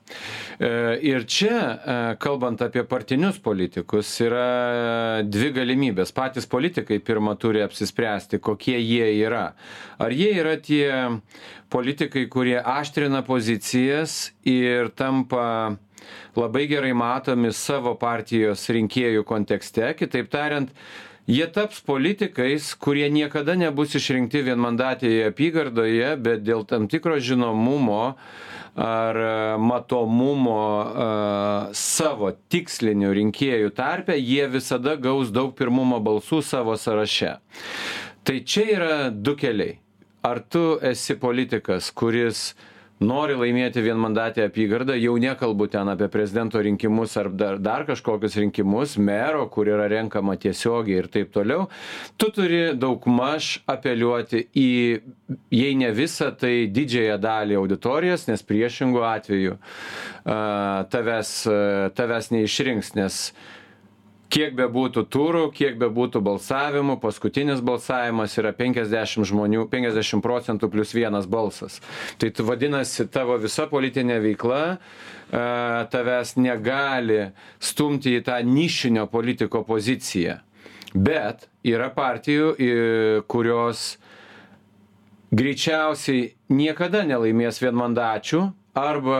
E, 0.59 0.71
ir 1.05 1.25
čia 1.27 1.55
e, 1.55 1.97
kalbant 2.21 2.61
apie 2.65 2.85
partinius 2.87 3.39
politikus 3.43 4.11
yra 4.23 5.23
dvi 5.25 5.51
galimybės. 5.55 6.13
Patys 6.15 6.47
politikai 6.49 6.99
pirma 7.03 7.35
turi 7.39 7.63
apsispręsti 7.65 8.39
kokie 8.43 8.74
kokie 8.75 8.81
jie 8.81 9.25
yra. 9.25 9.53
Ar 9.97 10.11
jie 10.11 10.33
yra 10.35 10.57
tie 10.57 11.21
politikai, 11.69 12.27
kurie 12.29 12.59
aštrina 12.59 13.23
pozicijas 13.23 14.33
ir 14.43 14.89
tampa 14.95 15.77
labai 16.35 16.67
gerai 16.67 16.93
matomi 16.93 17.51
savo 17.53 17.95
partijos 17.95 18.69
rinkėjų 18.69 19.23
kontekste, 19.25 19.95
kitaip 19.97 20.29
tariant, 20.29 20.69
jie 21.27 21.47
taps 21.47 21.81
politikais, 21.81 22.75
kurie 22.75 23.09
niekada 23.09 23.55
nebus 23.55 23.95
išrinkti 23.95 24.43
vienmandatėje 24.43 25.31
apygardoje, 25.31 26.15
bet 26.17 26.43
dėl 26.43 26.65
tam 26.65 26.87
tikro 26.87 27.17
žinomumo 27.19 28.15
ar 28.75 29.15
matomumo 29.55 30.59
uh, 30.83 31.69
savo 31.71 32.33
tikslinių 32.51 33.13
rinkėjų 33.15 33.71
tarpe, 33.71 34.17
jie 34.19 34.49
visada 34.51 34.97
gaus 34.99 35.31
daug 35.31 35.55
pirmumo 35.55 36.01
balsų 36.03 36.41
savo 36.43 36.75
sąraše 36.75 37.37
tai 38.25 38.39
čia 38.43 38.65
yra 38.77 38.93
du 39.09 39.35
keliai. 39.37 39.77
Ar 40.25 40.39
tu 40.49 40.79
esi 40.81 41.13
politikas 41.21 41.91
kuris 41.93 42.55
nori 43.03 43.35
laimėti 43.35 43.81
vienmandatę 43.83 44.45
apygardą 44.47 44.95
jau 44.95 45.17
nekalbu 45.19 45.67
ten 45.71 45.89
apie 45.91 46.07
prezidento 46.11 46.61
rinkimus 46.63 47.17
ar 47.19 47.27
dar 47.29 47.57
dar 47.59 47.83
kažkokius 47.85 48.37
rinkimus 48.39 48.95
mero 48.97 49.49
kur 49.51 49.67
yra 49.67 49.89
renkama 49.91 50.37
tiesiogiai 50.39 51.01
ir 51.03 51.09
taip 51.11 51.33
toliau 51.35 51.67
tu 52.17 52.29
turi 52.31 52.71
daugmaž 52.79 53.59
apeliuoti 53.67 54.45
į 54.55 54.69
jei 55.51 55.75
ne 55.75 55.91
visą 55.91 56.31
tai 56.39 56.69
didžiąją 56.71 57.19
dalį 57.19 57.59
auditorijos 57.59 58.29
nes 58.29 58.45
priešingu 58.47 59.03
atveju 59.03 59.57
a 60.23 60.87
tavęs 60.89 61.35
tavęs 61.99 62.31
neišrinks 62.31 62.95
nes 62.95 63.19
kiek 64.33 64.55
bebūtų 64.57 65.05
turų 65.11 65.43
kiek 65.55 65.77
bebūtų 65.81 66.21
balsavimų 66.25 66.97
paskutinis 67.03 67.61
balsavimas 67.65 68.35
yra 68.41 68.51
penkiasdešim 68.57 69.25
žmonių 69.27 69.67
penkiasdešim 69.71 70.23
procentų 70.25 70.69
plius 70.73 70.95
vienas 70.97 71.27
balsas. 71.29 71.79
Tai 72.19 72.31
tu 72.33 72.45
vadinasi 72.47 73.07
tavo 73.11 73.37
visa 73.41 73.67
politinė 73.71 74.19
veikla 74.23 74.63
a 75.35 75.85
tavęs 75.91 76.35
negali 76.37 77.31
stumti 77.59 78.15
į 78.19 78.25
tą 78.27 78.39
nišinio 78.45 79.07
politiko 79.11 79.63
poziciją. 79.67 80.39
Bet 80.95 81.49
yra 81.65 81.89
partijų 81.91 82.53
i 82.61 82.69
kurios 83.27 83.97
greičiausiai 85.35 86.29
niekada 86.53 87.03
nelaimės 87.03 87.59
vienmandačių 87.63 88.45
arba 88.77 89.19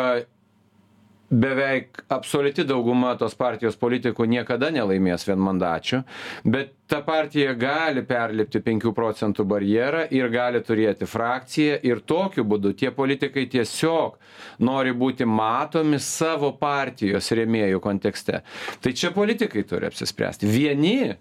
beveik 1.35 2.03
absoliuti 2.15 2.63
dauguma 2.67 3.15
tos 3.19 3.35
partijos 3.35 3.75
politikų 3.79 4.27
niekada 4.29 4.69
nelaimės 4.73 5.25
vienmandačių 5.27 6.01
bet 6.45 6.73
ta 6.87 7.01
partija 7.05 7.55
gali 7.57 8.03
perlipti 8.05 8.61
penkių 8.63 8.93
procentų 8.95 9.45
barjerą 9.49 10.05
ir 10.13 10.29
gali 10.33 10.61
turėti 10.65 11.07
frakciją 11.09 11.79
ir 11.87 12.03
tokiu 12.07 12.45
būdu 12.47 12.75
tie 12.77 12.91
politikai 12.95 13.47
tiesiog 13.51 14.19
nori 14.65 14.93
būti 14.93 15.25
matomi 15.25 15.99
savo 15.99 16.53
partijos 16.59 17.31
rėmėjų 17.35 17.81
kontekste. 17.83 18.43
Tai 18.81 18.93
čia 18.93 19.11
politikai 19.15 19.65
turi 19.67 19.89
apsispręsti. 19.89 20.47
Vieni 20.49 21.15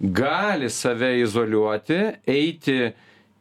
gali 0.00 0.70
save 0.72 1.18
izoliuoti 1.20 2.00
eiti 2.24 2.80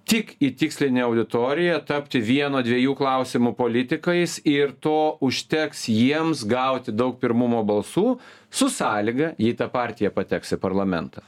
tik 0.09 0.31
į 0.41 0.49
tikslinę 0.57 1.03
auditoriją 1.05 1.77
tapti 1.85 2.21
vieno 2.25 2.63
dviejų 2.65 2.95
klausimų 2.97 3.53
politikais 3.57 4.39
ir 4.47 4.73
to 4.81 5.19
užteks 5.25 5.85
jiems 5.93 6.41
gauti 6.49 6.95
daug 6.95 7.19
pirmumo 7.21 7.61
balsų 7.67 8.15
su 8.49 8.69
sąlyga 8.73 9.35
jei 9.37 9.53
ta 9.57 9.69
partija 9.69 10.09
pateks 10.15 10.55
į 10.57 10.61
parlamentą. 10.63 11.21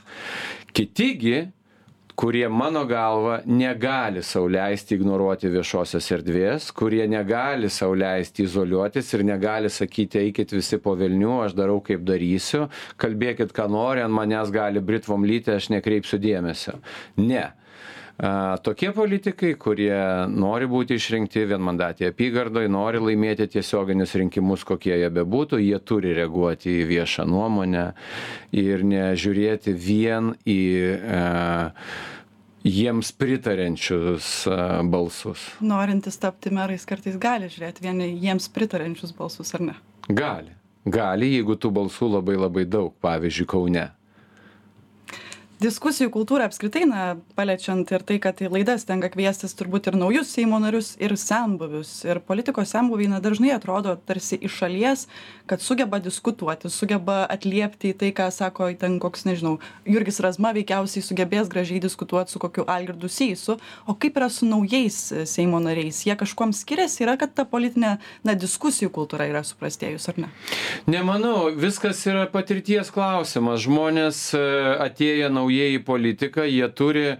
Kiti 0.73 1.09
gi 1.21 1.35
kurie 2.17 2.49
mano 2.49 2.83
galva 2.89 3.37
negali 3.45 4.25
sau 4.25 4.47
leisti 4.49 4.97
ignoruoti 4.97 5.53
viešosios 5.53 6.09
erdvės 6.17 6.73
kurie 6.73 7.05
negali 7.09 7.69
sau 7.69 7.93
leisti 7.93 8.47
izoliuotis 8.49 9.13
ir 9.13 9.27
negali 9.29 9.69
sakyti 9.69 10.25
eikit 10.25 10.57
visi 10.57 10.81
po 10.81 10.97
velnių 10.97 11.37
aš 11.45 11.57
darau 11.57 11.79
kaip 11.85 12.01
darysiu 12.09 12.65
kalbėkit 13.01 13.53
ką 13.53 13.69
nori 13.69 14.01
ant 14.01 14.17
manęs 14.17 14.49
gali 14.53 14.81
britvom 14.81 15.25
lyti 15.25 15.53
aš 15.53 15.69
nekreipsiu 15.77 16.17
dėmesio. 16.21 16.79
Ne 17.21 17.51
tokie 18.61 18.91
politikai 18.93 19.55
kurie 19.57 19.97
nori 20.29 20.67
būti 20.69 20.97
išrinkti 20.99 21.47
vienmandatėj 21.49 22.11
apygardoj 22.11 22.67
nori 22.69 23.01
laimėti 23.01 23.47
tiesioginius 23.55 24.13
rinkimus 24.21 24.65
kokie 24.67 24.93
jie 24.93 25.09
bebūtų 25.09 25.61
jie 25.63 25.79
turi 25.79 26.13
reaguoti 26.17 26.81
į 26.83 26.87
viešą 26.91 27.25
nuomonę 27.25 27.85
ir 28.53 28.85
nežiūrėti 28.85 29.73
vien 29.73 30.35
į 30.45 30.61
a 31.01 31.21
jiems 32.61 33.09
pritariančius 33.17 34.45
balsus. 34.85 35.47
Norintys 35.65 36.19
tapti 36.21 36.51
merais 36.53 36.85
kartais 36.85 37.17
gali 37.17 37.49
žiūrėt 37.49 37.81
vien 37.81 38.03
į 38.05 38.11
jiems 38.21 38.49
pritariančius 38.53 39.15
balsus 39.17 39.55
ar 39.57 39.65
ne? 39.71 39.77
Gali. 40.09 40.53
Gali 40.85 41.31
jeigu 41.35 41.57
tų 41.61 41.73
balsų 41.73 42.11
labai 42.19 42.37
labai 42.37 42.67
daug 42.69 42.93
pavyzdžiui 43.01 43.49
kaune 43.49 43.87
diskusijų 45.61 46.09
kultūrą 46.13 46.47
apskritai 46.49 46.87
na 46.89 47.01
paliečiant 47.37 47.89
ir 47.93 48.01
tai 48.07 48.17
kad 48.23 48.39
į 48.41 48.49
laidas 48.49 48.85
tenka 48.89 49.11
kviestis 49.13 49.53
turbūt 49.57 49.91
ir 49.91 49.97
naujus 49.99 50.31
seimo 50.33 50.57
narius 50.61 50.95
ir 51.01 51.13
senbuvius. 51.19 51.91
Ir 52.07 52.21
politikos 52.25 52.71
senbuviai 52.73 53.11
na 53.11 53.19
dažnai 53.21 53.51
atrodo 53.53 53.93
tarsi 54.07 54.39
iš 54.41 54.55
šalies 54.63 55.05
kad 55.45 55.61
sugeba 55.61 55.99
diskutuoti 56.01 56.71
sugeba 56.71 57.25
atliepti 57.29 57.91
į 57.91 57.97
tai 58.01 58.09
ką 58.17 58.29
sako 58.33 58.71
ten 58.81 58.97
koks 59.03 59.25
nežinau 59.27 59.59
jurgis 59.85 60.21
razma 60.23 60.53
veikiausiai 60.57 61.05
sugebės 61.05 61.51
gražiai 61.51 61.81
diskutuot 61.83 62.31
su 62.31 62.41
kokiu 62.41 62.65
algirdu 62.65 63.11
sysu. 63.11 63.59
O 63.85 63.93
kaip 63.93 64.17
yra 64.17 64.31
su 64.33 64.49
naujais 64.49 64.97
seimo 65.29 65.61
nariais? 65.61 66.01
Jie 66.07 66.17
kažkuom 66.17 66.55
skiriasi? 66.57 67.03
Yra 67.05 67.17
kad 67.21 67.35
ta 67.37 67.45
politinė 67.45 67.97
na 68.25 68.37
diskusijų 68.37 68.89
kultūra 68.95 69.29
yra 69.29 69.43
suprastėjus 69.45 70.09
ar 70.09 70.23
ne? 70.25 70.31
Nemanau. 70.89 71.51
Viskas 71.53 72.01
yra 72.09 72.25
patirties 72.31 72.89
klausimas. 72.93 73.61
Žmonės 73.61 74.23
atėję 74.81 75.29
nauji 75.29 75.50
naujieji 75.51 75.79
į 75.79 75.83
politiką 75.85 76.45
jie 76.47 76.67
turi 76.73 77.05
e, 77.11 77.17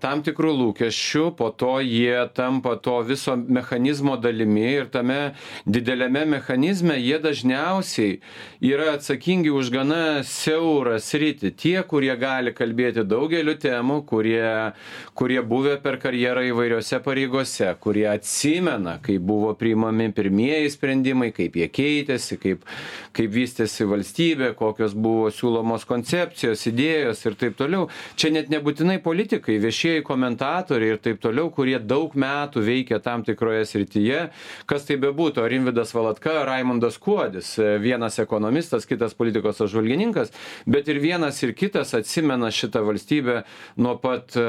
tam 0.00 0.22
tikrų 0.22 0.52
lūkesčių 0.54 1.34
po 1.36 1.50
to 1.50 1.80
jie 1.82 2.28
tampa 2.34 2.76
to 2.76 3.02
viso 3.02 3.36
mechanizmo 3.36 4.16
dalimi 4.16 4.64
ir 4.78 4.86
tame 4.86 5.34
dideliame 5.66 6.24
mechanizme 6.24 6.96
jie 6.98 7.18
dažniausiai 7.18 8.20
yra 8.62 8.94
atsakingi 8.94 9.50
už 9.50 9.70
gana 9.70 10.22
siaurą 10.24 10.98
sritį. 11.00 11.54
Tie 11.56 11.82
kurie 11.82 12.14
gali 12.16 12.54
kalbėti 12.54 13.04
daugeliu 13.04 13.56
temų 13.58 14.04
kurie 14.06 14.72
kurie 15.14 15.40
buvę 15.42 15.78
per 15.82 15.98
karjerą 15.98 16.44
įvairiose 16.50 17.00
pareigose 17.04 17.74
kurie 17.80 18.06
atsimena 18.10 18.98
kaip 19.02 19.22
buvo 19.22 19.54
priimami 19.58 20.10
pirmieji 20.14 20.70
sprendimai 20.74 21.32
kaip 21.34 21.56
jie 21.58 21.68
keitėsi 21.68 22.38
kaip 22.40 22.64
kaip 23.14 23.30
vystėsi 23.34 23.86
valstybė 23.88 24.54
kokios 24.58 24.94
buvo 24.94 25.30
siūlomos 25.34 25.86
koncepcijos 25.88 26.66
idėjos 26.70 27.23
ir 27.26 27.38
taip 27.40 27.58
toliau. 27.58 27.88
Čia 28.20 28.32
net 28.34 28.50
nebūtinai 28.52 28.98
politikai 29.04 29.58
viešieji 29.62 30.04
komentatoriai 30.06 30.96
ir 30.96 31.02
taip 31.04 31.22
toliau 31.24 31.50
kurie 31.54 31.78
daug 31.80 32.14
metų 32.18 32.64
veikia 32.64 33.00
tam 33.04 33.24
tikroje 33.26 33.64
srityje. 33.70 34.20
Kas 34.70 34.88
tai 34.88 34.98
bebūtų 35.02 35.44
ar 35.44 35.52
rimvydas 35.52 35.94
valatka 35.96 36.36
raimundas 36.46 36.98
kuodis 37.02 37.54
vienas 37.82 38.18
ekonomistas 38.22 38.88
kitas 38.88 39.16
politikos 39.16 39.62
apžvalgininkas 39.64 40.32
bet 40.66 40.88
ir 40.88 41.00
vienas 41.02 41.40
ir 41.42 41.54
kitas 41.56 41.94
atsimena 41.94 42.50
šitą 42.54 42.84
valstybę 42.86 43.42
nuo 43.76 43.96
pat 44.02 44.36
e, 44.36 44.44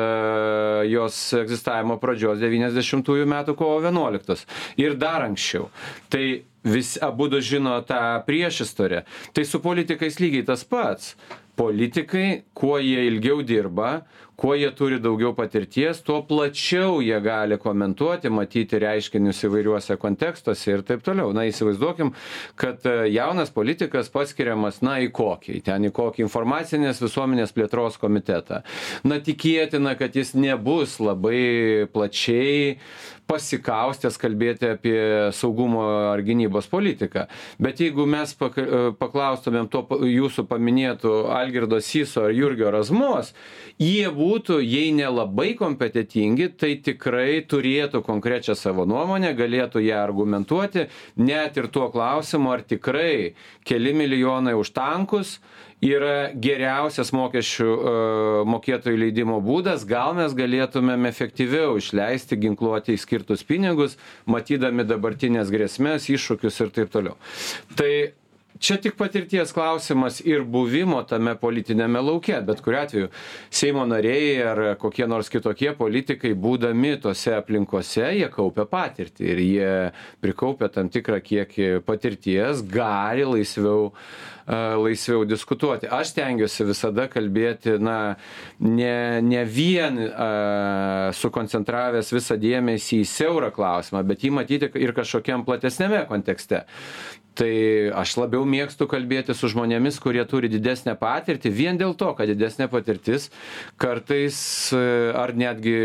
jos 0.91 1.17
egzistavimo 1.41 1.99
pradžios 2.01 2.41
devyniasdešimtųjų 2.43 3.27
metų 3.29 3.55
kovo 3.59 3.79
vienuoliktos 3.85 4.45
ir 4.81 4.97
dar 4.99 5.25
anksčiau. 5.27 5.69
Tai 6.09 6.25
vis 6.65 6.95
abudu 7.01 7.41
žino 7.41 7.77
tą 7.87 8.01
priešistorę. 8.25 9.03
Tai 9.33 9.45
su 9.45 9.61
politikais 9.61 10.19
lygiai 10.19 10.45
tas 10.45 10.65
pats. 10.65 11.15
Politikai 11.55 12.43
kuo 12.57 12.79
jie 12.83 13.05
ilgiau 13.07 13.39
dirba 13.45 14.01
kuo 14.35 14.55
jie 14.55 14.69
turi 14.75 14.99
daugiau 14.99 15.33
patirties 15.35 16.01
tuo 16.03 16.21
plačiau 16.27 16.99
jie 17.03 17.17
gali 17.23 17.57
komentuoti 17.61 18.29
matyti 18.33 18.79
reiškinius 18.83 19.43
įvairiuose 19.47 19.97
kontekstuose 20.01 20.73
ir 20.73 20.83
taip 20.87 21.03
toliau. 21.05 21.31
Na 21.35 21.45
įsivaizduokim 21.47 22.11
kad 22.59 22.83
e, 22.87 22.95
jaunas 23.15 23.53
politikas 23.55 24.11
paskiriamas 24.11 24.81
na 24.85 24.97
į 25.03 25.11
kokį? 25.15 25.59
Ten 25.65 25.87
į 25.87 25.93
kokį 25.95 26.25
informacinės 26.25 27.01
visuomenės 27.03 27.55
plėtros 27.55 27.99
komitetą. 28.01 28.63
Na 29.07 29.21
tikėtina 29.23 29.95
kad 29.99 30.15
jis 30.15 30.35
nebus 30.35 30.99
labai 30.99 31.87
plačiai 31.93 32.77
pasikaustęs 33.25 34.19
kalbėti 34.21 34.67
apie 34.75 34.99
saugumo 35.33 35.81
ar 36.11 36.21
gynybos 36.25 36.67
politiką. 36.69 37.25
Bet 37.57 37.79
jeigu 37.81 38.05
mes 38.09 38.35
paka 38.37 38.61
e, 38.61 38.81
paklaustumėm 38.99 39.71
to 39.71 39.85
jūsų 40.05 40.45
paminėtų 40.51 41.15
algirdo 41.33 41.79
syso 41.81 42.27
ar 42.27 42.35
jurgio 42.35 42.69
razmos 42.75 43.33
jie 43.81 44.07
būtų 44.25 44.59
jei 44.63 44.91
ne 44.95 45.07
labai 45.11 45.53
kompetentingi 45.59 46.49
tai 46.57 46.75
tikrai 46.85 47.43
turėtų 47.45 48.01
konkrečią 48.05 48.57
savo 48.57 48.87
nuomonę 48.89 49.35
galėtų 49.37 49.83
ją 49.85 50.01
argumentuoti 50.01 50.87
net 51.21 51.59
ir 51.61 51.69
tuo 51.69 51.91
klausimu 51.93 52.55
ar 52.55 52.65
tikrai 52.65 53.35
keli 53.67 53.93
milijonai 53.93 54.57
už 54.57 54.73
tankus 54.75 55.37
yra 55.83 56.31
geriausias 56.33 57.11
mokesčių 57.15 57.67
e, 57.67 57.93
mokėtojų 58.49 58.99
leidimo 59.05 59.39
būdas. 59.43 59.85
Gal 59.87 60.15
mes 60.17 60.35
galėtumėm 60.37 61.07
efektyviau 61.09 61.75
išleisti 61.79 62.39
ginkluotei 62.41 62.97
skirtus 62.99 63.43
pinigus 63.45 63.97
matydami 64.25 64.87
dabartines 64.87 65.51
grėsmes 65.53 66.09
iššūkius 66.09 66.61
ir 66.63 66.71
taip 66.79 66.93
toliau. 66.95 67.17
Tai 67.75 67.91
čia 68.65 68.77
tik 68.81 68.95
patirties 68.97 69.51
klausimas 69.53 70.19
ir 70.25 70.41
buvimo 70.43 71.01
tame 71.05 71.35
politiniame 71.37 72.01
lauke 72.01 72.39
bet 72.47 72.61
kuriuo 72.65 72.81
atveju 72.81 73.09
seimo 73.59 73.83
nariai 73.85 74.31
ar 74.51 74.61
kokie 74.81 75.05
nors 75.11 75.29
kitokie 75.29 75.73
politikai 75.77 76.31
būdami 76.45 76.95
tose 77.03 77.35
aplinkose 77.37 78.07
jie 78.17 78.29
kaupia 78.33 78.65
patirtį 78.71 79.27
ir 79.35 79.43
jie 79.45 79.69
prikaupę 80.25 80.71
tam 80.77 80.89
tikrą 80.95 81.21
kiekį 81.29 81.69
patirties 81.91 82.65
gali 82.77 83.27
laisviau 83.35 83.91
laisviau 84.47 85.25
diskutuoti. 85.25 85.89
Aš 85.89 86.13
stengiuosi 86.13 86.67
visada 86.69 87.07
kalbėti 87.11 87.79
na 87.81 88.15
ne 88.59 89.21
ne 89.21 89.43
vien 89.45 89.97
a 90.05 90.29
sukoncentravęs 91.17 92.13
visą 92.13 92.37
dėmesį 92.41 93.01
į 93.01 93.09
siaurą 93.09 93.51
klausimą 93.55 94.03
bet 94.05 94.25
jį 94.25 94.33
matyti 94.37 94.71
ir 94.81 94.93
kažkokiam 94.97 95.45
platesniame 95.47 96.05
kontekste. 96.09 96.65
Tai 97.35 97.51
aš 97.99 98.13
labiau 98.15 98.45
mėgstu 98.47 98.87
kalbėtis 98.87 99.41
su 99.41 99.49
žmonėmis 99.51 99.97
kurie 99.99 100.23
turi 100.29 100.47
didesnę 100.51 100.93
patirtį 100.99 101.51
vien 101.51 101.79
dėl 101.79 101.91
to 101.99 102.13
kad 102.15 102.29
didesnė 102.31 102.69
patirtis 102.71 103.27
kartais 103.81 104.37
ar 104.71 105.33
netgi 105.35 105.75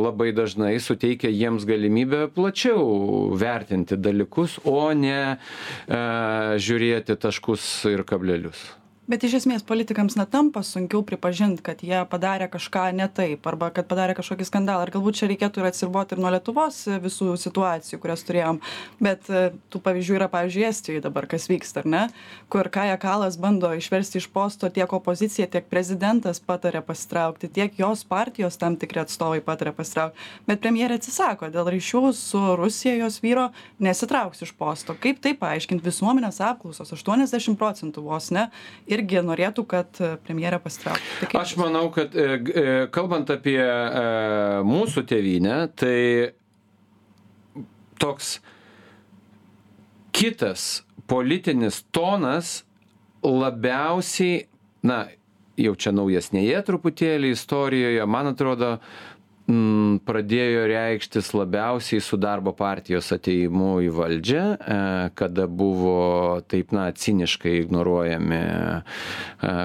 labai 0.00 0.30
dažnai 0.36 0.72
suteikia 0.80 1.28
jiems 1.28 1.66
galimybę 1.68 2.24
plačiau 2.32 3.34
vertinti 3.36 3.98
dalykus 4.00 4.56
o 4.64 4.86
ne 4.96 5.36
a 5.92 6.00
žiūrėti 6.64 7.18
taškus 7.20 7.66
ir 7.92 8.03
kablelius 8.04 8.76
bet 9.10 9.24
iš 9.26 9.38
esmės 9.40 9.64
politikams 9.66 10.16
na 10.16 10.24
tampa 10.30 10.62
sunkiau 10.64 11.02
pripažint 11.06 11.60
kad 11.64 11.82
jie 11.84 11.98
padarė 12.10 12.48
kažką 12.52 12.86
ne 12.96 13.08
taip 13.12 13.46
arba 13.50 13.70
kad 13.74 13.88
padarė 13.90 14.16
kažkokį 14.16 14.46
skandalą. 14.48 14.86
Ir 14.86 14.94
galbūt 14.94 15.18
čia 15.20 15.28
reikėtų 15.30 15.60
ir 15.60 15.68
atsiribot 15.68 16.14
ir 16.14 16.22
nuo 16.22 16.32
lietuvos 16.32 16.80
visų 17.04 17.34
situacijų 17.40 18.00
kurias 18.02 18.24
turėjom. 18.26 18.60
Bet 19.04 19.28
e, 19.28 19.44
tų 19.72 19.80
pavyzdžių 19.84 20.16
yra 20.18 20.28
pavyzdžiui 20.32 20.66
estijoj 20.70 21.04
dabar 21.04 21.28
kas 21.30 21.48
vyksta 21.50 21.82
ar 21.82 21.90
ne? 21.90 22.02
Kur 22.52 22.70
kaja 22.72 22.96
kalas 23.00 23.36
bando 23.40 23.72
išversti 23.76 24.22
iš 24.22 24.30
posto 24.32 24.70
tiek 24.72 24.92
opozicija 24.96 25.48
tiek 25.52 25.68
prezidentas 25.68 26.40
pataria 26.40 26.82
pasitraukti 26.84 27.52
tiek 27.52 27.76
jos 27.78 28.06
partijos 28.08 28.56
tam 28.60 28.78
tikri 28.80 29.04
atstovai 29.04 29.42
pataria 29.44 29.74
pasitraukt 29.76 30.16
bet 30.48 30.62
premjerė 30.64 30.98
atsisako 30.98 31.50
dėl 31.52 31.68
ryšių 31.74 32.02
su 32.16 32.40
rusija 32.58 32.96
jos 33.02 33.20
vyro 33.24 33.50
nesitrauks 33.82 34.44
iš 34.46 34.54
posto. 34.56 34.96
Kaip 35.00 35.20
tai 35.24 35.34
paaiškint? 35.38 35.84
Visuomenės 35.84 36.40
apklausos 36.44 36.92
aštuoniasdešim 36.96 37.58
procentų 37.60 38.04
vos 38.06 38.30
ne 38.34 38.48
irgi 38.94 39.22
norėtų, 39.24 39.64
kad 39.68 40.00
e, 40.00 40.14
premjerė 40.24 40.60
pasitrauktų. 40.62 41.28
Tai 41.32 41.40
Aš 41.42 41.56
manau, 41.60 41.86
kad 41.94 42.14
e, 42.16 42.28
e, 42.38 42.64
kalbant 42.94 43.30
apie 43.34 43.58
mūsų 44.66 45.04
tėvynę, 45.10 45.58
tai 45.78 45.98
toks 48.02 48.38
kitas 50.14 50.84
politinis 51.10 51.82
tonas 51.94 52.62
labiausiai, 53.24 54.46
na, 54.84 55.04
jau 55.60 55.74
čia 55.78 55.92
naujesnėje 55.94 56.62
truputėlį 56.66 57.32
istorijoje, 57.34 58.06
man 58.10 58.32
atrodo, 58.32 58.76
m, 59.50 59.98
pradėjo 60.04 60.64
reikštis 60.70 61.32
labiausiai 61.36 62.00
su 62.00 62.16
darbo 62.20 62.54
partijos 62.56 63.10
ateimu 63.12 63.82
į 63.84 63.90
valdžią, 63.92 64.44
e, 64.54 64.78
kada 65.18 65.46
buvo 65.46 66.40
taip, 66.48 66.72
na, 66.72 66.86
ciniškai 66.92 67.52
ignoruojami 67.60 68.40
e, 68.40 68.78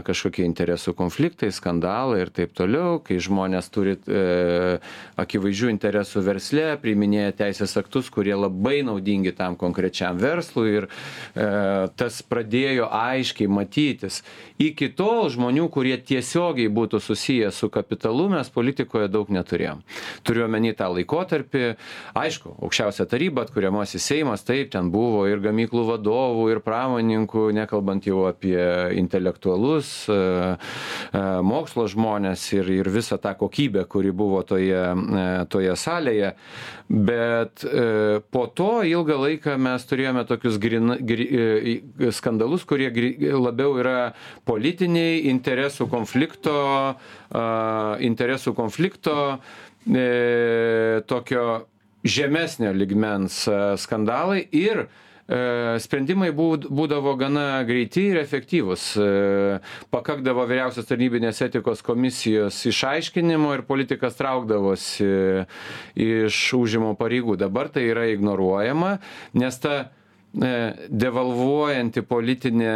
kažkokie 0.07 0.43
interesų 0.47 0.95
konfliktai, 0.99 1.51
skandalai 1.55 2.25
ir 2.25 2.33
taip 2.35 2.51
toliau, 2.57 2.99
kai 3.03 3.21
žmonės 3.23 3.71
turi 3.71 3.95
e, 3.95 4.79
akivaizdžių 5.19 5.71
interesų 5.71 6.25
versle, 6.27 6.67
priiminėja 6.83 7.37
teisės 7.45 7.77
aktus, 7.79 8.11
kurie 8.11 8.35
labai 8.35 8.81
naudingi 8.83 9.31
tam 9.37 9.55
konkrečiam 9.59 10.19
verslui 10.19 10.81
ir 10.81 10.89
e, 10.89 11.47
tas 11.95 12.19
pradėjo 12.27 12.91
aiškiai 12.91 13.47
matytis. 13.47 14.21
Iki 14.59 14.91
tol 14.99 15.29
žmonių, 15.31 15.69
kurie 15.71 15.95
tiesiogiai 15.95 16.67
būtų 16.67 16.99
susiję 16.99 17.53
su 17.55 17.71
kapitalu, 17.71 18.27
mes 18.35 18.51
politikoje 18.51 19.07
daug 19.07 19.31
neturėjome 19.31 19.68
turėjom. 19.69 19.83
Turiu 20.23 20.45
omeny 20.45 20.73
tą 20.77 20.89
laikotarpį. 20.93 21.63
Aišku, 22.17 22.55
aukščiausia 22.63 23.05
taryba, 23.09 23.45
atkuriamasis 23.45 24.03
Seimas, 24.03 24.43
taip, 24.43 24.71
ten 24.73 24.91
buvo 24.91 25.25
ir 25.29 25.41
gamyklų 25.43 25.85
vadovų, 25.93 26.49
ir 26.53 26.61
pramonininkų, 26.65 27.49
nekalbant 27.57 28.07
jau 28.07 28.25
apie 28.29 28.59
intelektualus, 28.99 30.07
e, 30.09 30.17
e, 31.13 31.23
mokslo 31.45 31.87
žmonės 31.89 32.45
ir, 32.57 32.69
ir 32.79 32.89
visą 32.89 33.19
tą 33.21 33.35
kokybę, 33.37 33.85
kuri 33.89 34.11
buvo 34.11 34.41
toje, 34.43 34.81
e, 34.93 35.45
toje 35.49 35.75
salėje. 35.77 36.33
Bet 36.89 37.61
po 38.33 38.47
to 38.49 38.81
ilgą 38.81 39.19
laiką 39.21 39.59
mes 39.61 39.83
turėjome 39.85 40.23
tokius 40.25 40.55
grin, 40.57 40.95
gri, 41.05 41.27
skandalus, 42.17 42.63
kurie 42.65 42.89
labiau 43.37 43.75
yra 43.77 44.15
politiniai, 44.49 45.27
interesų 45.29 45.85
konflikto, 45.91 46.97
interesų 47.31 48.55
konflikto 48.57 49.37
e, 49.85 51.01
tokio 51.05 51.65
žemesnio 52.03 52.71
ligmens 52.73 53.43
skandalai 53.77 54.47
ir 54.55 54.85
e, 54.85 54.87
sprendimai 55.83 56.31
būdavo 56.33 57.13
gana 57.19 57.61
greiti 57.67 58.07
ir 58.09 58.21
efektyvūs. 58.23 58.85
E, 58.97 59.09
pakakdavo 59.93 60.47
vyriausios 60.49 60.89
tarnybinės 60.89 61.43
etikos 61.45 61.83
komisijos 61.85 62.63
išaiškinimo 62.71 63.53
ir 63.57 63.65
politikas 63.67 64.17
traukdavosi 64.17 65.11
iš 65.93 66.41
užimo 66.57 66.95
pareigų. 66.97 67.37
Dabar 67.37 67.69
tai 67.69 67.85
yra 67.91 68.09
ignoruojama, 68.09 68.97
nes 69.37 69.61
ta 69.61 69.89
devalvuojanti 70.33 72.03
politinė 72.05 72.73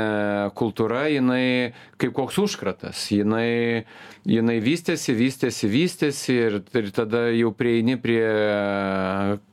kultūra, 0.57 1.05
jinai 1.13 1.73
kaip 2.01 2.15
koks 2.17 2.39
užkratas, 2.41 3.05
jinai 3.13 3.85
jinai 4.23 4.55
vystėsi 4.63 5.11
vystėsi 5.17 5.67
vystėsi 5.67 6.35
ir 6.47 6.53
ir 6.79 6.89
tada 6.95 7.25
jau 7.35 7.51
prieini 7.55 7.97
prie 7.99 8.23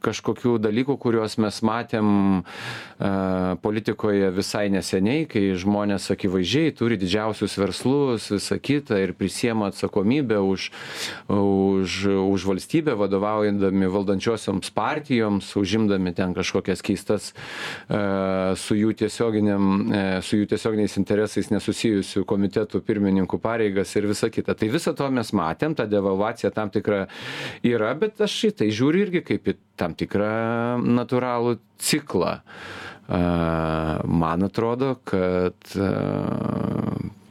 kažkokių 0.06 0.58
dalykų 0.62 0.94
kuriuos 1.02 1.36
mes 1.42 1.58
matėm 1.66 2.10
a 3.00 3.56
politikoje 3.62 4.30
visai 4.36 4.68
neseniai 4.70 5.24
kai 5.30 5.42
žmonės 5.58 6.10
akivaizdžiai 6.14 6.74
turi 6.76 6.98
didžiausius 7.00 7.56
verslus 7.58 8.28
visa 8.30 8.58
kita 8.60 8.98
ir 9.02 9.14
prisiema 9.16 9.70
atsakomybę 9.72 10.38
už 10.44 10.70
už 11.26 11.96
už 12.20 12.46
valstybę 12.52 12.94
vadovaujandami 13.00 13.90
valdančiosioms 13.90 14.70
partijoms 14.70 15.50
užimdami 15.56 16.14
ten 16.14 16.36
kažkokias 16.36 16.84
keistas 16.84 17.32
su 17.90 18.76
jų 18.78 18.92
tiesioginiam, 19.00 19.64
su 20.22 20.38
jų 20.38 20.46
tiesioginiais 20.52 20.94
interesais 21.00 21.50
nesusijusių 21.50 22.22
komitetų 22.28 22.82
pirmininkų 22.86 23.40
pareigas 23.42 23.94
ir 23.98 24.06
visa 24.10 24.30
kita. 24.30 24.54
Tai 24.54 24.68
visą 24.70 24.94
to 24.94 25.08
mes 25.10 25.32
matėm, 25.34 25.74
ta 25.74 25.88
devalvacija 25.90 26.52
tam 26.54 26.70
tikra 26.70 27.06
yra, 27.66 27.94
bet 27.98 28.22
aš 28.22 28.36
šitai 28.44 28.70
žiūriu 28.70 29.06
irgi 29.08 29.24
kaip 29.32 29.50
į 29.50 29.56
tam 29.80 29.96
tikrą 29.98 30.78
natūralų 30.86 31.58
ciklą. 31.82 32.38
Man 33.10 34.46
atrodo, 34.46 34.94
kad 35.02 35.74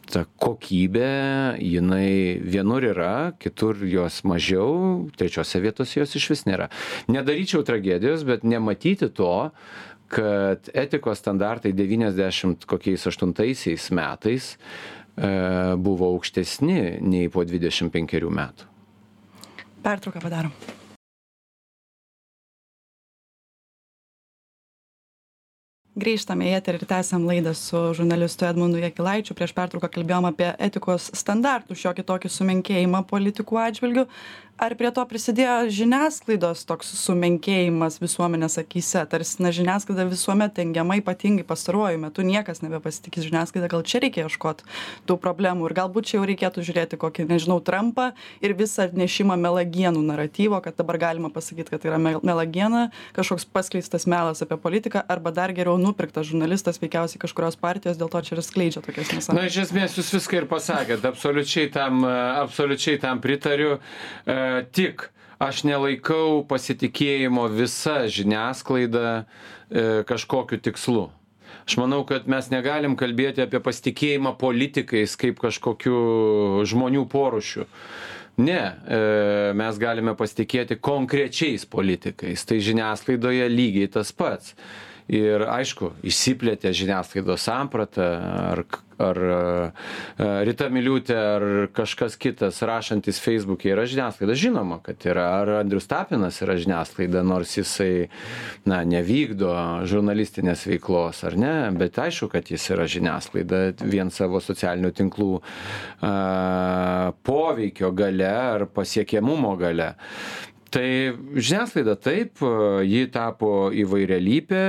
ta 0.09 0.25
kokybė 0.41 1.59
jinai 1.61 2.39
vienur 2.41 2.85
yra 2.91 3.13
kitur 3.41 3.77
jos 3.87 4.21
mažiau 4.27 5.05
trečiose 5.19 5.61
vietose 5.63 6.01
jos 6.01 6.15
išvis 6.17 6.45
nėra 6.49 6.69
nedaryčiau 7.11 7.61
tragedijos 7.67 8.25
bet 8.27 8.45
nematyti 8.47 9.11
to 9.13 9.51
kad 10.09 10.71
etikos 10.73 11.21
standartai 11.21 11.71
devyniasdešimt 11.77 12.65
kokiais 12.69 13.05
aštuntaisiais 13.11 13.89
metais 13.95 14.51
e, 14.55 15.29
buvo 15.77 16.09
aukštesni 16.15 16.97
nei 17.05 17.29
po 17.29 17.45
dvidešim 17.45 17.93
penkerių 17.93 18.33
metų. 18.41 18.67
Pertrauką 19.85 20.21
padarom. 20.25 20.53
Grįžtame 25.99 26.47
į 26.47 26.51
eterį 26.59 26.79
ir 26.79 26.87
tęsiam 26.87 27.25
laidą 27.27 27.51
su 27.57 27.79
žurnalistu 27.97 28.45
edmundu 28.47 28.79
jakilaičiu. 28.79 29.35
Prieš 29.35 29.51
pertrauką 29.57 29.89
kalbėjom 29.91 30.29
apie 30.29 30.47
etikos 30.61 31.09
standartų 31.17 31.75
šiokį 31.81 32.05
tokį 32.11 32.31
sumenkėjimą 32.31 33.01
politikų 33.09 33.59
atžvilgiu 33.65 34.05
ar 34.59 34.75
prie 34.79 34.89
to 34.93 35.03
prisidėjo 35.07 35.69
žiniasklaidos 35.73 36.65
toks 36.67 36.91
sumenkėjimas 36.99 37.99
visuomenės 38.01 38.59
akyse? 38.61 39.01
Tarsi 39.09 39.43
na 39.43 39.51
žiniasklaida 39.55 40.05
visuomet 40.09 40.59
engiama 40.61 40.99
ypatingai 40.99 41.45
pastaruoju 41.47 42.01
metu 42.01 42.25
niekas 42.27 42.59
nebepasitiki 42.63 43.23
žiniasklaida 43.23 43.69
gal 43.71 43.85
čia 43.87 44.01
reikia 44.03 44.25
ieškot 44.27 44.63
tų 45.09 45.17
problemų? 45.23 45.69
Ir 45.69 45.75
galbūt 45.79 46.09
čia 46.11 46.17
jau 46.19 46.25
reikėtų 46.27 46.65
žiūrėti 46.67 46.99
kokį 46.99 47.27
nežinau 47.29 47.59
trampą 47.63 48.09
ir 48.43 48.55
visą 48.59 48.89
nešimą 48.91 49.39
melagienų 49.39 50.03
naratyvo 50.09 50.59
kad 50.65 50.77
dabar 50.79 50.99
galima 51.01 51.31
pasakyt 51.33 51.71
kad 51.71 51.83
tai 51.83 51.93
yra 51.93 52.01
melagiena 52.01 52.89
kažkoks 53.17 53.47
paskleistas 53.47 54.07
melas 54.11 54.43
apie 54.43 54.59
politiką 54.59 55.05
arba 55.07 55.31
dar 55.35 55.55
geriau 55.55 55.79
nupirktas 55.79 56.27
žurnalistas 56.31 56.81
veikiausiai 56.83 57.23
kažkurios 57.23 57.59
partijos 57.59 57.99
dėl 57.99 58.11
to 58.11 58.23
čia 58.27 58.35
ir 58.37 58.43
skleidžia 58.45 58.83
tokias 58.83 59.13
nesąmones 59.15 59.39
na 59.39 59.47
iš 59.47 59.61
esmės 59.67 59.97
jūs 59.99 60.13
viską 60.17 60.43
ir 60.43 60.49
pasakėt 60.51 61.07
absoliučiai 61.09 61.71
tam 61.73 62.03
absoliučiai 62.09 62.99
tam 62.99 63.21
pritariu. 63.21 63.77
E, 64.25 64.48
tik 64.75 65.07
aš 65.39 65.63
nelaikau 65.67 66.43
pasitikėjimo 66.49 67.47
visa 67.53 68.03
žiniasklaida 68.11 69.05
e, 69.15 70.03
kažkokiu 70.09 70.59
tikslu. 70.61 71.07
Aš 71.69 71.77
manau, 71.79 72.01
kad 72.07 72.27
mes 72.29 72.49
negalim 72.51 72.95
kalbėti 72.99 73.43
apie 73.45 73.61
pasitikėjimą 73.63 74.33
politikais 74.41 75.15
kaip 75.19 75.39
kažkokiu 75.41 76.65
žmonių 76.69 77.05
porušiu. 77.11 77.67
Ne, 78.39 78.61
e, 78.87 78.99
mes 79.59 79.79
galime 79.79 80.15
pasitikėti 80.17 80.79
konkrečiais 80.79 81.65
politikais. 81.67 82.45
Tai 82.47 82.59
žiniasklaidoje 82.63 83.49
lygiai 83.51 83.91
tas 83.91 84.13
pats 84.15 84.55
ir 85.09 85.47
aišku 85.49 85.95
išsiplėtė 86.05 86.73
žiniasklaidos 86.75 87.49
samprata 87.49 88.11
ar 88.51 88.63
ar 88.99 89.19
e, 89.23 90.27
Rita 90.47 90.67
Miliūtė 90.71 91.15
ar 91.15 91.45
kažkas 91.75 92.17
kitas 92.19 92.59
rašantis 92.67 93.21
Facebook'e 93.23 93.71
yra 93.71 93.85
žiniasklaida. 93.89 94.35
Žinoma, 94.39 94.79
kad 94.83 95.03
yra. 95.07 95.27
Ar 95.39 95.53
Andrius 95.61 95.87
Tapinas 95.89 96.41
yra 96.43 96.57
žiniasklaida, 96.59 97.23
nors 97.23 97.55
jisai 97.57 98.09
na, 98.69 98.81
nevykdo 98.87 99.53
žurnalistinės 99.89 100.65
veiklos, 100.69 101.23
ar 101.27 101.37
ne, 101.39 101.53
bet 101.79 101.99
aišku, 102.01 102.29
kad 102.33 102.51
jis 102.51 102.69
yra 102.75 102.89
žiniasklaida 102.91 103.63
vien 103.87 104.11
savo 104.13 104.43
socialinių 104.43 104.91
tinklų 104.99 105.31
a, 105.39 106.13
poveikio 107.23 107.93
gale 107.95 108.29
ar 108.29 108.67
pasiekiamumo 108.73 109.55
gale 109.59 109.93
tai 110.73 110.87
žiniasklaida 111.35 111.95
taip 111.99 112.41
ji 112.85 113.01
tapo 113.13 113.69
įvairialypė 113.75 114.61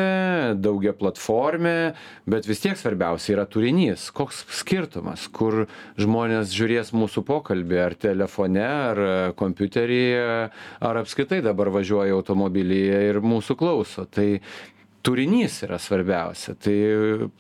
daugiaplatformė 0.61 1.77
bet 2.31 2.49
vis 2.49 2.63
tiek 2.65 2.79
svarbiausia 2.79 3.35
yra 3.37 3.47
turinys. 3.51 4.09
Koks 4.15 4.43
skirtumas 4.61 5.27
kur 5.35 5.67
žmonės 6.01 6.55
žiūrės 6.57 6.95
mūsų 6.97 7.25
pokalbį 7.29 7.81
ar 7.85 7.97
telefone 8.01 8.67
ar 8.67 9.03
kompiuteryje 9.39 10.27
ar 10.51 11.01
apskritai 11.05 11.43
dabar 11.45 11.73
važiuoja 11.75 12.17
automobilyje 12.17 13.01
ir 13.11 13.23
mūsų 13.25 13.59
klauso. 13.61 14.07
Tai 14.11 14.29
turinys 15.03 15.61
yra 15.67 15.79
svarbiausia. 15.81 16.55
Tai 16.61 16.77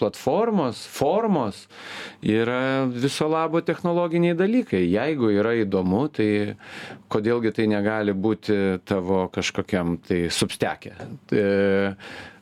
platformos 0.00 0.82
formos 0.90 1.66
yra 2.22 2.86
viso 2.90 3.28
labo 3.28 3.62
technologiniai 3.64 4.38
dalykai. 4.38 4.82
Jeigu 4.88 5.32
yra 5.36 5.54
įdomu 5.60 6.06
tai 6.14 6.30
kodėl 7.12 7.42
gi 7.44 7.54
tai 7.60 7.68
negali 7.70 8.14
būti 8.16 8.80
tavo 8.88 9.26
kažkokiam 9.32 9.98
tai 10.06 10.26
substeke 10.32 10.94
e, 11.32 11.46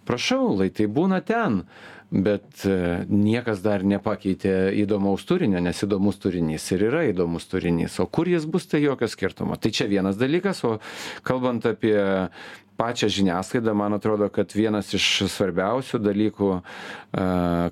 prašau 0.09 0.57
lai 0.59 0.69
tai 0.75 0.89
būna 0.91 1.21
ten 1.27 1.63
bet 2.11 2.65
e, 2.65 3.05
niekas 3.09 3.61
dar 3.61 3.85
nepakeitė 3.85 4.71
įdomaus 4.81 5.27
turinio 5.29 5.61
nes 5.61 5.83
įdomus 5.85 6.21
turinys 6.23 6.65
ir 6.73 6.87
yra 6.89 7.03
įdomus 7.11 7.49
turinys. 7.51 7.99
O 8.01 8.07
kur 8.09 8.31
jis 8.31 8.47
bus 8.49 8.69
tai 8.71 8.81
jokio 8.81 9.11
skirtumo. 9.13 9.59
Tai 9.61 9.73
čia 9.77 9.89
vienas 9.91 10.17
dalykas 10.21 10.65
o 10.65 10.79
kalbant 11.27 11.69
apie 11.69 11.99
pačią 12.79 13.11
žiniasklaidą 13.11 13.75
man 13.75 13.97
atrodo 13.99 14.29
kad 14.33 14.55
vienas 14.55 14.93
iš 14.95 15.07
svarbiausių 15.33 16.01
dalykų 16.05 16.51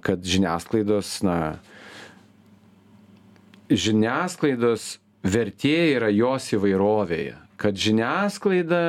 kad 0.07 0.27
žiniasklaidos 0.27 1.21
na 1.27 1.39
žiniasklaidos 3.71 4.97
vertė 5.27 5.79
yra 5.97 6.11
jos 6.15 6.53
įvairovėje. 6.55 7.35
Kad 7.57 7.79
žiniasklaida 7.81 8.83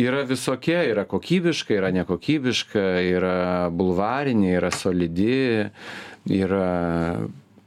yra 0.00 0.22
visokia 0.28 0.84
yra 0.88 1.04
kokybiška 1.08 1.74
yra 1.76 1.90
nekokybiška 1.92 2.84
yra 3.02 3.36
bulvarinė 3.74 4.54
yra 4.60 4.70
solidi 4.72 5.68
yra 6.30 6.68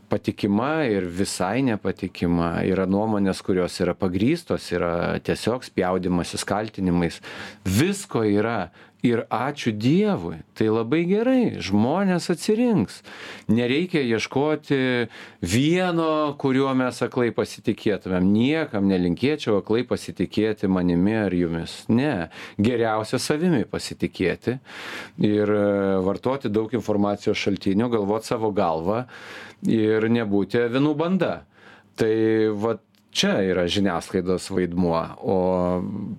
patikima 0.09 0.85
ir 0.89 1.07
visai 1.09 1.63
nepatikima. 1.65 2.61
Yra 2.67 2.85
nuomonės 2.89 3.41
kurios 3.45 3.77
yra 3.83 3.95
pagrįstos 3.97 4.71
yra 4.75 4.93
tiesiog 5.25 5.65
spjaudymasis 5.67 6.45
kaltinimais. 6.47 7.21
Visko 7.65 8.23
yra 8.27 8.69
ir 9.05 9.23
ačiū 9.29 9.73
dievui 9.77 10.39
tai 10.57 10.67
labai 10.73 11.03
gerai 11.07 11.61
žmonės 11.63 12.29
atsirinks. 12.33 13.01
Nereikia 13.51 14.01
ieškoti 14.01 14.79
vieno 15.45 16.09
kuriuo 16.41 16.71
mes 16.77 17.01
aklai 17.05 17.29
pasitikėtumėm. 17.35 18.29
Niekam 18.33 18.87
nelinkėčiau 18.89 19.59
aklai 19.61 19.83
pasitikėti 19.87 20.69
manimi 20.71 21.17
ar 21.19 21.35
jumis. 21.35 21.83
Ne 21.89 22.29
geriausia 22.57 23.19
savimi 23.21 23.65
pasitikėti 23.69 24.57
ir 25.25 25.53
e, 25.53 25.65
vartoti 26.05 26.51
daug 26.53 26.73
informacijos 26.73 27.39
šaltinių 27.41 27.91
galvot 27.97 28.25
savo 28.25 28.51
galva 28.55 29.05
ir 29.69 30.09
nebūti 30.09 30.65
avinų 30.65 30.95
banda. 30.97 31.35
Tai 31.95 32.15
vat 32.59 32.84
čia 33.15 33.39
yra 33.47 33.63
žiniasklaidos 33.71 34.49
vaidmuo 34.51 34.99
o 35.23 35.38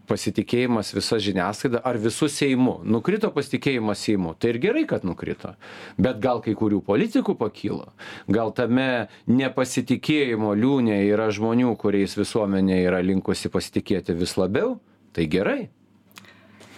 pasitikėjimas 0.08 0.94
visa 0.96 1.18
žiniasklaida 1.22 1.82
ar 1.84 1.98
visu 2.00 2.28
seimu? 2.32 2.78
Nukrito 2.88 3.30
pasitikėjimas 3.34 4.02
seimu. 4.08 4.34
Tai 4.40 4.54
ir 4.54 4.60
gerai 4.64 4.86
kad 4.88 5.04
nukrito. 5.04 5.54
Bet 6.00 6.20
gal 6.24 6.40
kai 6.44 6.56
kurių 6.56 6.80
politikų 6.86 7.36
pakilo? 7.38 7.92
Gal 8.32 8.54
tame 8.56 9.08
nepasitikėjimo 9.28 10.54
liūne 10.56 11.02
yra 11.10 11.28
žmonių 11.34 11.76
kuriais 11.80 12.16
visuomenė 12.16 12.82
yra 12.88 13.04
linkusi 13.04 13.52
pasitikėti 13.52 14.16
vis 14.16 14.36
labiau? 14.40 14.78
Tai 15.16 15.24
gerai 15.32 15.66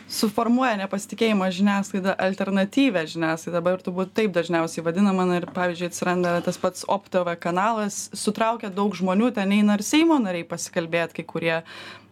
suformuoja 0.09 0.79
nepasitikėjimą 0.81 1.51
žiniasklaida 1.53 2.15
alternatyvią 2.25 3.05
žiniasklaidą. 3.13 3.59
Dabar 3.59 3.83
turbūt 3.85 4.15
taip 4.17 4.33
dažniausiai 4.37 4.85
vadinama 4.87 5.27
na 5.29 5.39
ir 5.41 5.49
pavyzdžiui 5.55 5.91
atsiranda 5.91 6.35
tas 6.45 6.59
pats 6.61 6.87
op 6.89 7.11
tv 7.13 7.37
kanalas. 7.41 8.07
Sutraukia 8.17 8.73
daug 8.75 8.97
žmonių 8.97 9.33
ten 9.37 9.53
eina 9.59 9.79
ir 9.79 9.85
seimo 9.87 10.19
nariai 10.23 10.49
pasikalbėt 10.49 11.17
kai 11.17 11.27
kurie 11.29 11.57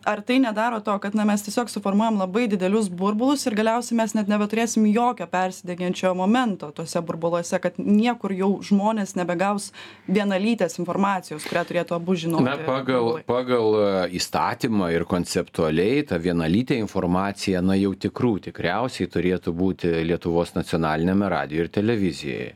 ar 0.06 0.22
tai 0.22 0.38
nedaro 0.38 0.80
to 0.80 0.94
kad 1.02 1.14
na 1.14 1.24
mes 1.24 1.42
tiesiog 1.42 1.70
suformuojam 1.70 2.18
labai 2.20 2.46
didelius 2.48 2.88
burbulus 2.88 3.46
ir 3.46 3.56
galiausiai 3.58 3.98
mes 3.98 4.14
net 4.14 4.30
nebeturėsim 4.30 4.86
jokio 4.94 5.26
persidengiančio 5.30 6.12
momento 6.14 6.70
tuose 6.76 7.02
burbuluose 7.08 7.58
kad 7.62 7.80
niekur 7.82 8.34
jau 8.38 8.50
žmonės 8.68 9.16
nebegaus 9.18 9.72
vienalytės 10.06 10.78
informacijos 10.82 11.46
kurią 11.50 11.64
turėtų 11.70 11.98
abu 11.98 12.16
žinoti. 12.22 12.46
Na 12.46 12.56
pagal 12.68 13.20
pagal 13.26 13.78
e, 13.80 13.86
įstatymą 14.20 14.92
ir 14.94 15.06
konceptualiai 15.10 16.04
ta 16.06 16.20
vienalytė 16.22 16.78
informacija 16.82 17.64
na 17.64 17.78
jau 17.80 17.94
tikrų 18.06 18.36
tikriausiai 18.50 19.10
turėtų 19.10 19.56
būti 19.56 19.94
lietuvos 20.12 20.54
nacionaliniame 20.58 21.32
radijuj 21.34 21.66
ir 21.66 21.74
televizijoje 21.80 22.52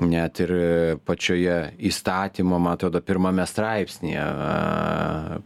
net 0.00 0.40
ir 0.40 0.52
pačioje 1.04 1.56
įstatymo, 1.84 2.56
man 2.62 2.76
atrodo, 2.78 3.02
pirmame 3.04 3.44
straipsnėje 3.48 4.24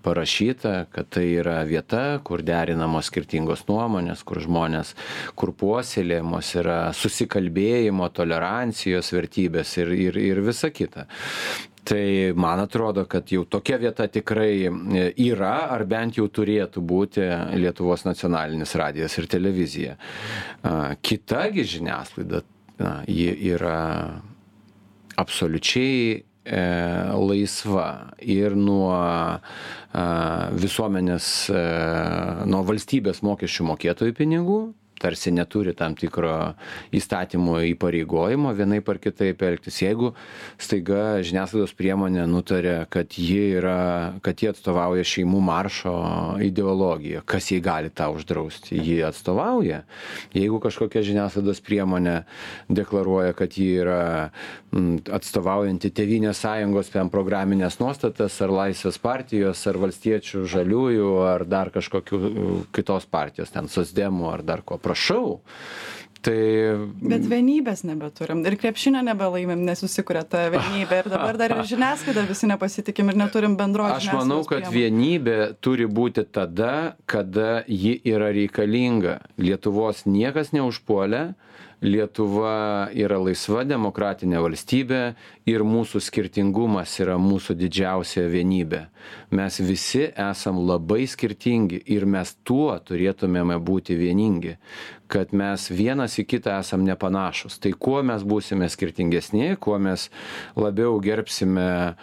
parašyta, 0.07 0.75
kad 0.93 1.11
tai 1.17 1.27
yra 1.41 1.59
vieta, 1.67 2.21
kur 2.27 2.45
derinamos 2.47 3.11
skirtingos 3.11 3.67
nuomonės, 3.71 4.23
kur 4.27 4.41
žmonės, 4.45 4.95
kur 5.35 5.53
puoselėjamos 5.59 6.53
yra 6.63 6.81
susikalbėjimo, 6.95 8.11
tolerancijos 8.15 9.11
vertybės 9.17 9.77
ir, 9.83 9.95
ir, 10.09 10.21
ir 10.23 10.45
visa 10.47 10.71
kita. 10.71 11.09
Tai 11.87 12.33
man 12.35 12.59
atrodo, 12.59 13.05
kad 13.07 13.31
jau 13.31 13.45
tokia 13.47 13.77
vieta 13.79 14.09
tikrai 14.11 14.67
yra, 15.23 15.55
ar 15.71 15.85
bent 15.87 16.17
jau 16.19 16.27
turėtų 16.27 16.83
būti 16.83 17.27
Lietuvos 17.61 18.03
nacionalinis 18.03 18.75
radijas 18.75 19.15
ir 19.21 19.29
televizija. 19.31 19.95
Kitagi 20.99 21.63
žiniasklaida, 21.77 22.43
na, 22.83 22.97
ji 23.07 23.31
yra 23.53 23.79
absoliučiai 25.17 26.01
e, 26.17 26.63
laisva 27.17 27.89
ir 28.21 28.57
nuo 28.57 28.91
a, 28.95 30.07
visuomenės, 30.57 31.29
e, 31.51 31.63
nuo 32.51 32.65
valstybės 32.69 33.23
mokesčių 33.27 33.71
mokėtojų 33.73 34.17
pinigų, 34.19 34.61
tarsi 34.99 35.31
neturi 35.31 35.75
tam 35.77 35.95
tikro 35.97 36.55
įstatymo 36.95 37.59
įpareigojimo 37.73 38.53
vienaip 38.57 38.89
ar 38.89 39.01
kitaip 39.03 39.43
elgtis. 39.45 39.81
Jeigu 39.83 40.13
staiga 40.61 41.21
žiniasklaidos 41.27 41.75
priemonė 41.77 42.25
nutarė, 42.31 42.79
kad 42.93 43.19
ji 43.21 43.59
yra, 43.59 44.17
kad 44.25 44.41
jie 44.41 44.51
atstovauja 44.53 45.05
šeimų 45.07 45.43
maršo 45.45 45.97
ideologiją, 46.47 47.25
kas 47.29 47.51
jį 47.53 47.61
gali 47.65 47.93
tą 47.93 48.09
uždrausti? 48.17 48.81
Ji 48.81 49.03
atstovauja. 49.07 49.83
Jeigu 50.37 50.61
kažkokia 50.65 51.05
žiniasklaidos 51.07 51.61
priemonė 51.67 52.23
deklaruoja, 52.73 53.37
kad 53.37 53.59
ji 53.61 53.69
yra 53.85 54.01
atstovaujanti 55.13 55.91
Tevinės 55.95 56.41
sąjungos 56.45 56.93
programinės 57.13 57.79
nuostatas, 57.81 58.37
ar 58.45 58.53
Laisvės 58.53 58.99
partijos, 59.03 59.63
ar 59.71 59.79
Valstiečių 59.83 60.47
žaliųjų, 60.53 61.11
ar 61.27 61.47
dar 61.49 61.73
kažkokių 61.75 62.21
kitos 62.77 63.07
partijos, 63.11 63.53
ten 63.55 63.71
Sosdemų, 63.73 64.31
ar 64.33 64.45
dar 64.47 64.65
ko 64.67 64.79
prašau. 64.79 65.41
Tai... 66.27 66.39
Bet 67.07 67.27
vienybės 67.29 67.85
nebeturim 67.87 68.41
ir 68.49 68.57
krepšinio 68.59 69.03
nebelaimėm, 69.07 69.63
nesusikuria 69.69 70.25
ta 70.27 70.47
vienybė 70.51 71.03
ir 71.03 71.11
dabar 71.13 71.39
dar 71.39 71.55
ir 71.55 71.63
žiniasklaida 71.73 72.25
visi 72.27 72.49
nepasitikim 72.51 73.13
ir 73.13 73.21
neturim 73.21 73.55
bendro. 73.59 73.87
Aš 73.87 74.09
manau, 74.17 74.41
kad 74.49 74.65
priemonių. 74.65 74.75
vienybė 74.81 75.37
turi 75.63 75.87
būti 75.87 76.27
tada, 76.27 76.97
kada 77.07 77.63
ji 77.71 77.95
yra 78.09 78.33
reikalinga. 78.35 79.21
Lietuvos 79.39 80.03
niekas 80.09 80.51
neužpuolė, 80.57 81.37
Lietuva 81.85 82.89
yra 82.97 83.19
laisva 83.21 83.61
demokratinė 83.69 84.41
valstybė 84.41 85.01
ir 85.45 85.65
mūsų 85.67 86.01
skirtingumas 86.01 86.95
yra 87.05 87.19
mūsų 87.21 87.53
didžiausia 87.61 88.25
vienybė. 88.33 88.87
Mes 89.37 89.61
visi 89.61 90.07
esam 90.09 90.63
labai 90.65 91.05
skirtingi 91.05 91.83
ir 91.93 92.07
mes 92.09 92.33
tuo 92.49 92.73
turėtumėme 92.81 93.59
būti 93.61 93.99
vieningi 94.01 94.57
kad 95.09 95.33
mes 95.37 95.69
vienas 95.71 96.17
į 96.21 96.27
kitą 96.29 96.59
esam 96.61 96.85
nepanašūs. 96.87 97.59
Tai 97.63 97.73
kuo 97.79 98.01
mes 98.07 98.25
būsime 98.27 98.69
skirtingesni, 98.71 99.55
kuo 99.61 99.79
mes 99.83 100.09
labiau 100.59 100.99
gerbsime 101.03 101.67
e, 101.67 101.95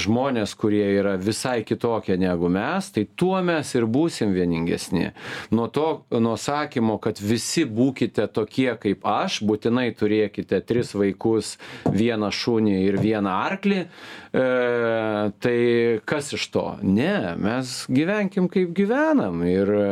žmonės, 0.00 0.54
kurie 0.58 0.84
yra 0.98 1.16
visai 1.20 1.60
kitokie 1.66 2.16
negu 2.20 2.50
mes, 2.52 2.90
tai 2.94 3.06
tuo 3.18 3.40
mes 3.44 3.74
ir 3.74 3.86
būsim 3.90 4.34
vieningesni. 4.36 5.10
Nuo 5.54 5.68
to, 5.72 5.88
nuo 6.16 6.36
sakymo, 6.40 6.98
kad 7.02 7.20
visi 7.22 7.66
būkite 7.66 8.28
tokie 8.32 8.70
kaip 8.80 9.06
aš, 9.06 9.40
būtinai 9.46 9.90
turėkite 9.98 10.62
tris 10.66 10.94
vaikus, 10.94 11.56
vieną 11.90 12.30
šunį 12.34 12.76
ir 12.86 13.00
vieną 13.02 13.36
arklį, 13.50 13.84
e, 14.32 14.44
tai 15.42 15.58
kas 16.08 16.32
iš 16.36 16.46
to? 16.54 16.64
Ne, 16.82 17.36
mes 17.40 17.72
gyvenkim 17.90 18.50
kaip 18.52 18.74
gyvenam 18.76 19.42
ir 19.46 19.72
e, 19.76 19.88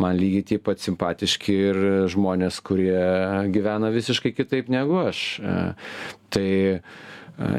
man 0.00 0.16
lygiai 0.18 0.46
taip 0.52 0.66
pat 0.68 0.82
simpatiški 0.82 1.58
ir 1.68 1.82
žmonės, 2.12 2.62
kurie 2.64 3.04
gyvena 3.54 3.92
visiškai 3.94 4.34
kitaip 4.36 4.72
negu 4.72 5.02
aš. 5.04 5.22
E, 5.38 5.60
tai 6.32 6.50
e, 6.72 6.82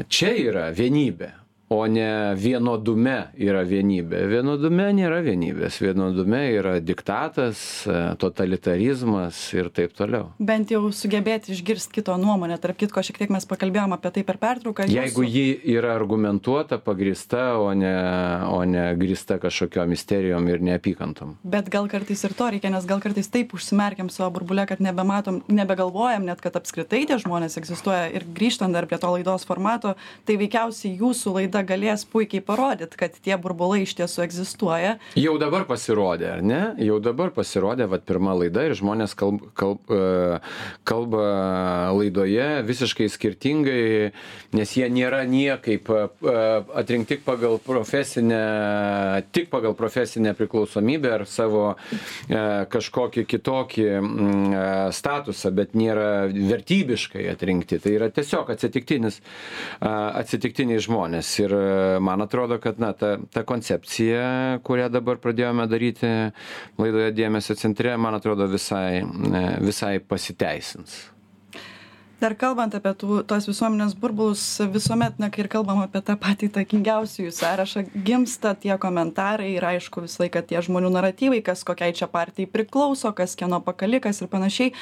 čia 0.08 0.34
yra 0.48 0.68
vienybė 0.74 1.43
o 1.68 1.86
ne 1.88 2.34
vienodume 2.36 3.30
yra 3.40 3.62
vienybė. 3.66 4.20
Vienodume 4.28 4.90
nėra 4.96 5.20
vienybės, 5.24 5.78
vienodume 5.80 6.42
yra 6.52 6.74
diktatas, 6.84 7.58
e, 7.88 8.00
totalitarizmas 8.20 9.38
ir 9.56 9.70
taip 9.74 9.94
toliau. 9.96 10.28
Bent 10.38 10.74
jau 10.74 10.82
sugebėti 10.92 11.54
išgirsti 11.54 12.00
kito 12.00 12.16
nuomonę, 12.20 12.58
tarp 12.60 12.78
kitko 12.80 13.02
šiek 13.04 13.22
tiek 13.22 13.32
mes 13.32 13.48
pakalbėjom 13.48 13.96
apie 13.96 14.12
tai 14.18 14.24
per 14.28 14.38
pertrauką. 14.42 14.86
Jeigu 14.92 15.24
ji 15.24 15.46
yra 15.74 15.94
argumentuota, 15.96 16.78
pagrista, 16.82 17.56
o 17.60 17.72
ne, 17.72 17.94
o 18.52 18.60
ne 18.68 18.84
grista 19.00 19.38
kažkokiom 19.42 19.94
misterijom 19.94 20.48
ir 20.52 20.62
neapykantom. 20.64 21.36
Bet 21.42 21.72
gal 21.72 21.88
kartais 21.92 22.26
ir 22.28 22.36
to 22.36 22.50
reikia, 22.52 22.72
nes 22.74 22.86
gal 22.88 23.00
kartais 23.04 23.30
taip 23.32 23.56
užsimerkiam 23.56 24.12
savo 24.12 24.34
burbulę, 24.36 24.66
kad 24.68 24.84
nebematom, 24.84 25.40
nebegalvojam 25.48 26.28
net, 26.28 26.44
kad 26.44 26.56
apskritai 26.60 27.04
tie 27.08 27.18
žmonės 27.22 27.56
egzistuoja 27.60 28.10
ir 28.12 28.28
grįžtant 28.36 28.76
dar 28.76 28.88
prie 28.90 29.00
to 29.00 29.10
laidos 29.16 29.48
formato, 29.48 29.94
tai 30.28 30.38
veikiausiai 30.40 30.96
jūsų 31.00 31.36
laida 31.38 31.53
galės 31.62 32.02
puikiai 32.08 32.42
parodyt, 32.44 32.96
kad 32.98 33.14
tie 33.22 33.36
burbulai 33.40 33.84
iš 33.84 33.94
tiesų 34.00 34.24
egzistuoja. 34.24 34.96
Jau 35.18 35.36
dabar 35.40 35.66
pasirodė, 35.68 36.30
ar 36.38 36.42
ne? 36.44 36.62
Jau 36.82 36.98
dabar 37.02 37.30
pasirodė, 37.34 37.86
vad 37.90 38.04
pirma 38.08 38.34
laida 38.38 38.64
ir 38.66 38.74
žmonės 38.78 39.14
kalb, 39.18 39.44
kalb, 39.58 39.84
e, 39.92 40.40
kalba 40.88 41.24
laidoje 41.94 42.48
visiškai 42.66 43.08
skirtingai, 43.12 44.10
nes 44.56 44.74
jie 44.76 44.88
nėra 44.90 45.22
niekaip 45.28 45.90
e, 45.92 46.02
atrinkti 46.80 47.20
pagal 47.24 47.60
profesinę, 47.62 48.42
tik 49.34 49.50
pagal 49.52 49.76
profesinę 49.78 50.34
priklausomybę 50.38 51.14
ar 51.20 51.26
savo 51.30 51.66
e, 51.74 52.42
kažkokį 52.72 53.26
kitokį 53.30 53.88
statusą, 54.94 55.50
bet 55.54 55.74
nėra 55.78 56.26
vertybiškai 56.32 57.28
atrinkti. 57.32 57.78
Tai 57.82 57.92
yra 57.94 58.08
tiesiog 58.14 58.50
atsitiktinis, 58.54 59.20
atsitiktiniai 59.80 60.82
žmonės. 60.82 61.30
Ir 61.44 61.54
man 62.04 62.24
atrodo, 62.24 62.58
kad 62.62 62.80
na, 62.82 62.92
ta, 62.96 63.16
ta 63.32 63.44
koncepcija, 63.46 64.60
kurią 64.66 64.90
dabar 64.92 65.20
pradėjome 65.22 65.66
daryti 65.70 66.12
laidoje 66.80 67.10
dėmesio 67.16 67.56
centre, 67.60 67.96
man 68.00 68.16
atrodo 68.18 68.48
visai, 68.50 69.02
visai 69.64 69.98
pasiteisins. 70.00 71.02
Dar 72.24 72.32
kalbant 72.40 72.72
apie 72.72 72.92
tų, 72.96 73.18
tos 73.28 73.44
visuomenės 73.50 73.92
burbulus, 74.00 74.42
visuomet, 74.72 75.18
na, 75.20 75.28
kai 75.34 75.42
ir 75.42 75.48
kalbam 75.52 75.82
apie 75.82 76.00
tą 76.06 76.14
patį 76.20 76.48
takingiausiųjų 76.54 77.32
sąrašą, 77.34 77.82
gimsta 78.06 78.54
tie 78.56 78.72
komentarai 78.80 79.50
ir 79.56 79.66
aišku 79.74 80.06
visą 80.06 80.22
laiką 80.22 80.44
tie 80.48 80.62
žmonių 80.64 80.92
naratyvai, 80.94 81.42
kas 81.44 81.66
kokiai 81.68 81.92
čia 81.96 82.08
partijai 82.08 82.48
priklauso, 82.48 83.12
kas 83.18 83.34
kieno 83.36 83.58
pakalikas 83.66 84.22
ir 84.22 84.30
panašiai 84.32 84.72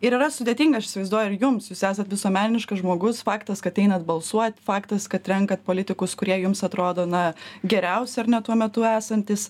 ir 0.00 0.16
yra 0.16 0.30
sudėtinga 0.32 0.80
aš 0.80 0.88
įsivaizduoju 0.90 1.30
ir 1.30 1.38
jums 1.44 1.70
jūs 1.70 1.84
esat 1.90 2.10
visuomeniškas 2.10 2.82
žmogus 2.82 3.22
faktas 3.26 3.62
kad 3.64 3.78
einat 3.82 4.04
balsuot 4.08 4.58
faktas 4.66 5.08
kad 5.12 5.28
renkat 5.28 5.64
politikus 5.66 6.16
kurie 6.18 6.40
jums 6.42 6.64
atrodo 6.66 7.06
na 7.06 7.30
geriausi 7.64 8.20
ar 8.22 8.30
ne 8.32 8.42
tuo 8.44 8.56
metu 8.58 8.84
esantys. 8.88 9.48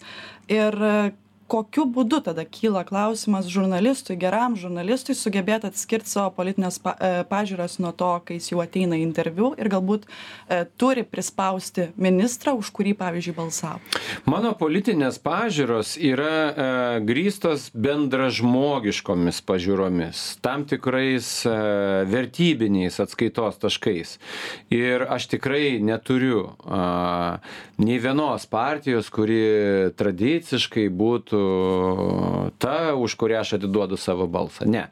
Ir 0.50 0.76
kokiu 1.50 1.84
būdu 1.90 2.20
tada 2.26 2.44
kyla 2.46 2.84
klausimas 2.86 3.48
žurnalistui 3.50 4.16
geram 4.20 4.54
žurnalistui 4.58 5.16
sugebėt 5.18 5.66
atskirt 5.66 6.06
savo 6.06 6.30
politines 6.36 6.78
pa 6.82 6.94
e, 6.94 7.10
pažiūras 7.30 7.78
nuo 7.82 7.90
to 7.96 8.10
kai 8.26 8.38
jis 8.38 8.52
jau 8.52 8.60
ateina 8.62 8.98
į 8.98 9.02
interviu 9.06 9.50
ir 9.58 9.70
galbūt 9.72 10.06
e, 10.06 10.62
turi 10.80 11.02
prispausti 11.02 11.88
ministrą 11.98 12.54
už 12.60 12.70
kurį 12.76 12.94
pavyzdžiui 13.00 13.34
balsavo. 13.36 13.82
Mano 14.30 14.52
politinės 14.58 15.18
pažiūros 15.24 15.96
yra 15.98 16.30
e, 16.30 16.68
grįstos 17.08 17.70
bendražmogiškomis 17.74 19.42
pažiūromis 19.50 20.22
tam 20.44 20.66
tikrais 20.70 21.32
e, 21.48 21.56
vertybiniais 22.10 23.00
atskaitos 23.02 23.58
taškais. 23.64 24.16
Ir 24.74 25.06
aš 25.10 25.30
tikrai 25.34 25.80
neturiu 25.82 26.46
a, 26.62 27.40
nei 27.82 27.98
vienos 28.02 28.46
partijos 28.50 29.10
kuri 29.10 29.40
tradiciškai 29.98 30.86
būtų 30.94 31.39
ta, 32.58 32.94
už 32.94 33.14
kurią 33.20 33.40
aš 33.44 33.56
atiduodu 33.58 33.96
savo 34.00 34.26
balsą. 34.30 34.68
Ne. 34.68 34.88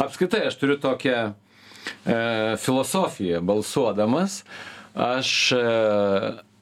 Apskritai 0.00 0.46
aš 0.48 0.58
turiu 0.60 0.78
tokią 0.82 1.18
e, 1.32 1.34
filosofiją 2.62 3.42
balsuodamas. 3.46 4.42
Aš 4.94 5.52
e, 5.56 5.62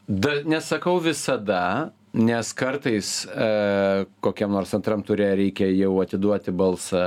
da, 0.09 0.35
nesakau 0.47 0.99
visada, 1.03 1.91
nes 2.15 2.53
kartais 2.53 3.25
e, 3.27 4.07
kokiam 4.23 4.55
nors 4.55 4.75
antram 4.75 5.03
turė 5.07 5.33
reikia 5.39 5.71
jau 5.71 5.93
atiduoti 6.03 6.55
balsą 6.55 7.05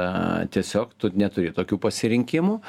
tiesiog, 0.52 0.96
tu 0.98 1.12
neturi 1.16 1.52
tokių 1.56 1.80
pasirinkimų. 1.84 2.60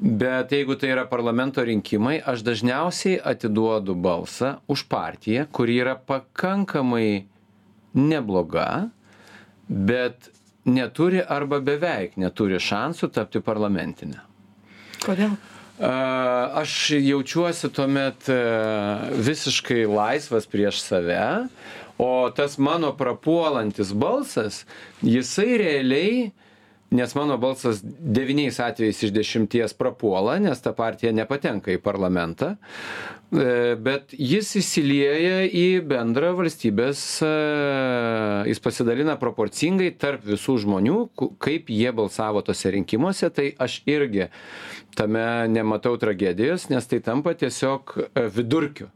Bet 0.00 0.52
jeigu 0.54 0.78
tai 0.80 0.94
yra 0.94 1.04
parlamento 1.04 1.60
rinkimai, 1.60 2.22
aš 2.24 2.40
dažniausiai 2.46 3.18
atiduodu 3.20 3.92
balsą 3.92 4.54
už 4.70 4.86
partiją, 4.88 5.44
kuri 5.52 5.76
yra 5.82 5.92
pakankamai 5.92 7.26
nebloga, 7.94 8.90
bet 9.68 10.30
neturi 10.64 11.22
arba 11.22 11.60
beveik 11.64 12.18
neturi 12.20 12.60
šansų 12.60 13.10
tapti 13.14 13.42
parlamentinė. 13.44 14.20
Kodėl? 15.04 15.36
Aš 15.80 16.74
jaučiuosi 17.00 17.70
tuomet 17.72 18.26
e, 18.28 18.36
visiškai 19.16 19.86
laisvas 19.88 20.44
prieš 20.50 20.82
save, 20.84 21.46
o 21.96 22.28
tas 22.36 22.58
mano 22.60 22.90
prapuolantis 22.96 23.94
balsas, 23.96 24.66
jisai 25.00 25.56
realiai 25.62 26.28
nes 26.90 27.14
mano 27.14 27.38
balsas 27.38 27.80
devyniais 27.84 28.58
atvejais 28.60 29.02
iš 29.06 29.12
dešimties 29.14 29.74
prapuola, 29.78 30.38
nes 30.42 30.60
ta 30.62 30.72
partija 30.74 31.12
nepatenka 31.14 31.70
į 31.70 31.78
parlamentą, 31.82 32.56
e, 33.30 33.76
bet 33.78 34.10
jis 34.10 34.50
įsilieja 34.58 35.44
į 35.46 35.66
bendrą 35.86 36.32
valstybės, 36.40 37.04
e, 37.22 37.32
jis 38.50 38.62
pasidalina 38.64 39.14
proporcingai 39.22 39.92
tarp 39.94 40.26
visų 40.26 40.58
žmonių, 40.66 40.98
kaip 41.38 41.70
jie 41.70 41.94
balsavo 41.94 42.42
tose 42.42 42.74
rinkimuose, 42.74 43.30
tai 43.30 43.52
aš 43.58 43.82
irgi 43.86 44.30
tame 44.98 45.46
nematau 45.48 45.94
tragedijos, 45.96 46.68
nes 46.74 46.90
tai 46.90 46.98
tampa 47.06 47.38
tiesiog 47.38 47.94
e, 48.02 48.26
vidurkiu 48.34 48.90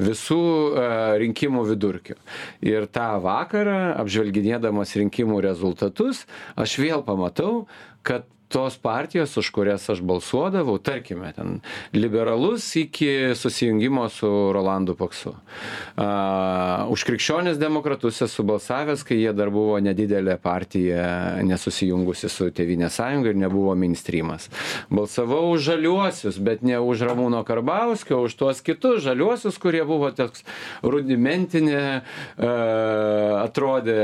visų 0.00 0.42
e, 0.42 0.84
rinkimų 1.22 1.64
vidurkiu. 1.72 2.16
Ir 2.64 2.88
tą 2.92 3.08
vakarą, 3.24 3.94
apžvelginėdamas 4.02 4.94
rinkimų 5.00 5.40
rezultatus, 5.44 6.24
aš 6.56 6.78
vėl 6.82 7.04
pamatau, 7.06 7.66
kad 8.06 8.28
tos 8.52 8.76
partijos, 8.76 9.36
už 9.40 9.48
kurias 9.50 9.88
aš 9.88 10.02
balsuodavau, 10.04 10.76
tarkime, 10.78 11.32
ten 11.32 11.60
liberalus 11.96 12.66
iki 12.76 13.32
susijungimo 13.34 14.08
su 14.12 14.28
Rolandu 14.52 14.94
Paksu. 14.94 15.32
Uh, 15.32 16.84
už 16.92 17.04
krikščionis 17.08 17.56
demokratus 17.60 18.20
esu 18.26 18.44
balsavęs, 18.44 19.04
kai 19.08 19.22
jie 19.22 19.32
dar 19.32 19.48
buvo 19.54 19.78
nedidelė 19.80 20.36
partija, 20.42 21.40
nesusijungusi 21.48 22.28
su 22.28 22.50
Tevinė 22.52 22.90
sąjunga 22.92 23.32
ir 23.32 23.40
nebuvo 23.40 23.72
mainstreamas. 23.78 24.50
Balsavau 24.92 25.54
už 25.54 25.64
žaliuosius, 25.70 26.36
bet 26.36 26.60
ne 26.66 26.76
už 26.82 27.06
Ramūno 27.08 27.40
Karbauskio, 27.48 28.20
už 28.26 28.36
tuos 28.36 28.60
kitus 28.60 29.00
žaliuosius, 29.06 29.56
kurie 29.62 29.80
buvo 29.88 30.12
toks 30.12 30.44
rudimentinė, 30.84 31.84
uh, 32.02 33.40
atrodė 33.46 33.98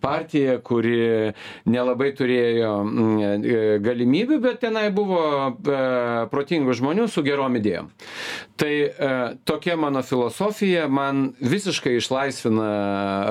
partija, 0.00 0.60
kuri 0.62 1.34
nelabai 1.66 2.12
turėjo 2.14 2.74
E, 3.31 3.31
galimybių, 3.84 4.38
bet 4.42 4.60
tenai 4.64 4.88
buvo 4.94 5.22
e, 5.50 5.80
protingų 6.32 6.76
žmonių 6.78 7.08
su 7.10 7.24
gerom 7.26 7.58
idėjom. 7.60 7.90
Tai 8.60 8.72
e, 8.72 9.12
tokia 9.48 9.78
mano 9.80 10.04
filosofija 10.06 10.88
man 10.90 11.30
visiškai 11.40 11.96
išlaisvina 11.98 12.72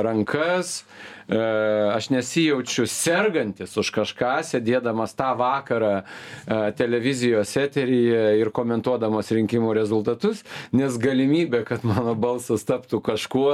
rankas, 0.06 0.82
E, 0.82 1.21
aš 1.32 2.10
nesijaučiu 2.10 2.86
sergantis 2.90 3.78
už 3.80 3.92
kažką, 3.96 4.34
sėdėdamas 4.44 5.14
tą 5.16 5.32
vakarą 5.40 5.94
e, 6.02 6.04
televizijos 6.76 7.54
eteryje 7.60 8.42
ir 8.42 8.52
komentuodamas 8.52 9.32
rinkimų 9.32 9.72
rezultatus, 9.78 10.44
nes 10.76 10.98
galimybė, 11.00 11.64
kad 11.68 11.86
mano 11.88 12.18
balsas 12.20 12.66
taptų 12.68 13.00
kažkuo, 13.06 13.54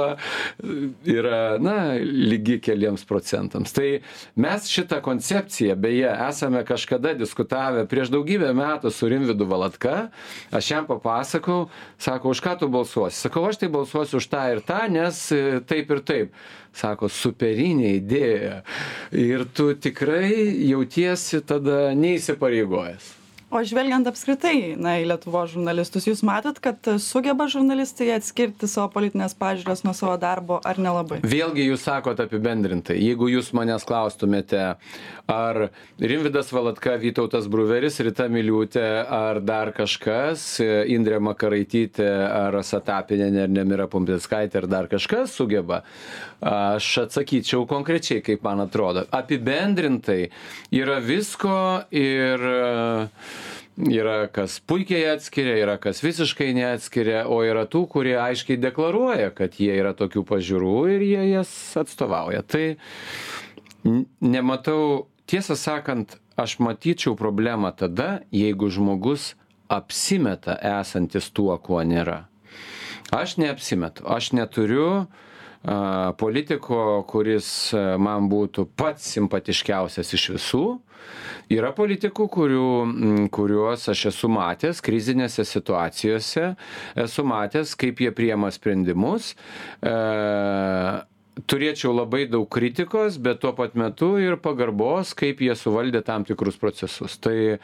yra, 1.06 1.40
na, 1.62 1.78
lygi 2.02 2.58
keliems 2.64 3.06
procentams. 3.08 3.74
Tai 3.76 4.00
mes 4.34 4.68
šitą 4.72 4.98
koncepciją, 5.04 5.78
beje, 5.78 6.10
esame 6.28 6.64
kažkada 6.66 7.14
diskutavę 7.18 7.86
prieš 7.90 8.10
daugybę 8.14 8.50
metų 8.58 8.90
su 8.94 9.10
Rimvidu 9.10 9.46
Valatka, 9.48 10.08
aš 10.50 10.74
jam 10.74 10.88
papasakau, 10.90 11.68
sako, 12.00 12.34
už 12.34 12.42
ką 12.42 12.58
tu 12.58 12.72
balsuosi? 12.72 13.22
Sakau, 13.28 13.46
aš 13.46 13.62
tai 13.62 13.70
balsuosiu 13.72 14.18
už 14.18 14.30
tą 14.32 14.48
ir 14.56 14.64
tą, 14.66 14.86
nes 14.90 15.28
e, 15.30 15.60
taip 15.62 15.94
ir 15.94 16.02
taip 16.02 16.40
sako, 16.78 17.10
superinė 17.12 17.96
idėja. 17.98 18.62
Ir 19.12 19.46
tu 19.52 19.70
tikrai 19.74 20.32
jautiesi 20.70 21.42
tada 21.46 21.88
neįsipareigojęs. 21.98 23.14
O 23.48 23.62
žvelgiant 23.64 24.04
apskritai 24.04 24.74
na 24.76 24.98
į 25.00 25.06
lietuvos 25.08 25.54
žurnalistus 25.54 26.04
jūs 26.04 26.20
matot 26.26 26.58
kad 26.60 26.84
sugeba 27.00 27.46
žurnalistai 27.48 28.10
atskirti 28.12 28.68
savo 28.68 28.90
politines 28.92 29.32
pažiūras 29.40 29.86
nuo 29.86 29.94
savo 29.96 30.18
darbo 30.20 30.58
ar 30.68 30.76
nelabai? 30.76 31.22
Vėlgi 31.24 31.64
jūs 31.64 31.86
sakot 31.88 32.20
apibendrintai. 32.20 32.98
Jeigu 33.00 33.30
jūs 33.32 33.48
manęs 33.56 33.88
klaustumėte 33.88 34.66
ar 35.32 35.60
rimvydas 35.96 36.52
valatka 36.52 36.98
vytautas 37.00 37.48
bruveris 37.48 37.96
rita 38.04 38.28
miliūtė 38.28 38.84
ar 39.16 39.40
dar 39.40 39.72
kažkas 39.72 40.44
indrė 40.92 41.16
makaraitytė 41.30 42.10
ar 42.28 42.52
rasa 42.58 42.82
tapinienė 42.84 43.46
ar 43.46 43.56
nemira 43.62 43.88
pumprickaitė 43.88 44.60
ar 44.60 44.68
dar 44.76 44.92
kažkas 44.92 45.32
sugeba 45.40 45.86
aš 46.40 46.88
atsakyčiau 47.04 47.66
konkrečiai 47.66 48.22
kaip 48.22 48.44
man 48.46 48.62
atrodo 48.62 49.04
apibendrintai 49.10 50.28
yra 50.70 50.98
visko 51.02 51.82
ir 51.90 52.44
yra 53.78 54.26
kas 54.32 54.58
puikiai 54.66 55.06
atskiria, 55.14 55.54
yra 55.62 55.76
kas 55.78 56.02
visiškai 56.02 56.50
neatskiria, 56.56 57.24
o 57.30 57.40
yra 57.46 57.62
tų, 57.70 57.84
kurie 57.90 58.16
aiškiai 58.18 58.58
deklaruoja, 58.58 59.30
kad 59.34 59.58
jie 59.58 59.70
yra 59.78 59.94
tokių 59.98 60.24
pažiūrų 60.26 60.78
ir 60.96 61.04
jie 61.06 61.26
jas 61.30 61.52
atstovauja. 61.78 62.42
Tai 62.42 62.64
nematau, 64.18 65.06
tiesą 65.30 65.54
sakant, 65.58 66.18
aš 66.38 66.58
matyčiau 66.62 67.14
problemą 67.18 67.70
tada, 67.78 68.24
jeigu 68.34 68.70
žmogus 68.70 69.36
apsimeta 69.70 70.58
esantis 70.80 71.30
tuo, 71.30 71.54
kuo 71.62 71.78
nėra. 71.86 72.24
Aš 73.14 73.38
neapsimetu, 73.38 74.02
aš 74.10 74.32
neturiu 74.34 74.88
a, 75.06 75.06
politiko, 76.18 77.02
kuris 77.10 77.48
man 77.98 78.28
būtų 78.30 78.68
pats 78.78 79.08
simpatiškiausias 79.16 80.14
iš 80.14 80.28
visų 80.36 80.66
Yra 81.48 81.70
politikų, 81.72 82.26
kurių, 82.28 82.64
kuriuos 83.32 83.86
aš 83.88 84.08
esu 84.10 84.28
matęs 84.32 84.82
krizinėse 84.84 85.46
situacijose, 85.48 86.50
esu 87.04 87.24
matęs, 87.24 87.72
kaip 87.78 88.02
jie 88.04 88.10
priema 88.12 88.50
sprendimus. 88.52 89.30
E, 89.80 89.94
turėčiau 91.46 91.92
labai 91.94 92.24
daug 92.30 92.46
kritikos, 92.50 93.18
bet 93.22 93.40
tuo 93.42 93.52
pat 93.56 93.76
metu 93.78 94.14
ir 94.20 94.38
pagarbos, 94.42 95.12
kaip 95.18 95.42
jie 95.44 95.54
suvaldė 95.58 96.02
tam 96.06 96.24
tikrus 96.26 96.58
procesus. 96.60 97.18
Tai 97.22 97.58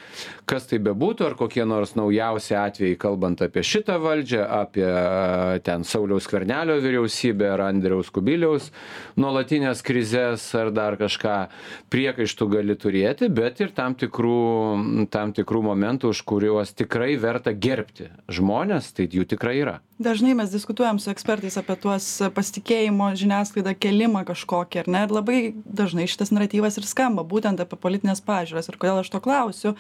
kas 0.49 0.69
tai 0.71 0.79
bebūtų, 0.85 1.27
ar 1.27 1.37
kokie 1.39 1.65
nors 1.69 1.95
naujausi 1.99 2.57
atvejai, 2.59 2.99
kalbant 3.01 3.43
apie 3.45 3.65
šitą 3.67 3.99
valdžią, 4.03 4.45
apie 4.61 4.87
ten 5.67 5.87
Sauliaus 5.89 6.29
Kvernelio 6.31 6.79
vyriausybę, 6.85 7.51
ar 7.55 7.67
Andriaus 7.71 8.13
Kubiliaus 8.15 8.71
nuolatinės 9.21 9.83
krizės, 9.87 10.47
ar 10.59 10.71
dar 10.75 10.99
kažką 11.01 11.39
priekaištų 11.93 12.51
gali 12.53 12.79
turėti, 12.79 13.31
bet 13.33 13.65
ir 13.65 13.75
tam 13.75 13.97
tikrų, 13.99 15.09
tam 15.15 15.35
tikrų 15.37 15.65
momentų, 15.71 16.15
už 16.15 16.23
kuriuos 16.29 16.77
tikrai 16.77 17.15
verta 17.21 17.55
gerbti 17.55 18.11
žmonės, 18.33 18.93
tai 18.95 19.09
jų 19.11 19.27
tikrai 19.35 19.59
yra 19.63 19.81
dažnai 19.99 20.35
mes 20.35 20.51
diskutuojam 20.51 20.99
su 20.99 21.11
ekspertais 21.11 21.57
apie 21.59 21.77
tuos 21.79 22.07
pasitikėjimo 22.35 23.13
žiniasklaida 23.65 23.81
kėlimą 23.81 24.25
kažkokį 24.29 24.83
ar 24.83 24.89
ne? 24.89 25.05
Ir 25.07 25.15
labai 25.15 25.55
dažnai 25.65 26.07
šitas 26.07 26.33
naratyvas 26.33 26.77
ir 26.79 26.85
skamba 26.85 27.25
būtent 27.25 27.61
apie 27.61 27.77
politines 27.77 28.21
pažiūras. 28.21 28.69
Ir 28.69 28.79
kodėl 28.79 29.01
aš 29.01 29.11
to 29.11 29.21
klausiu 29.21 29.75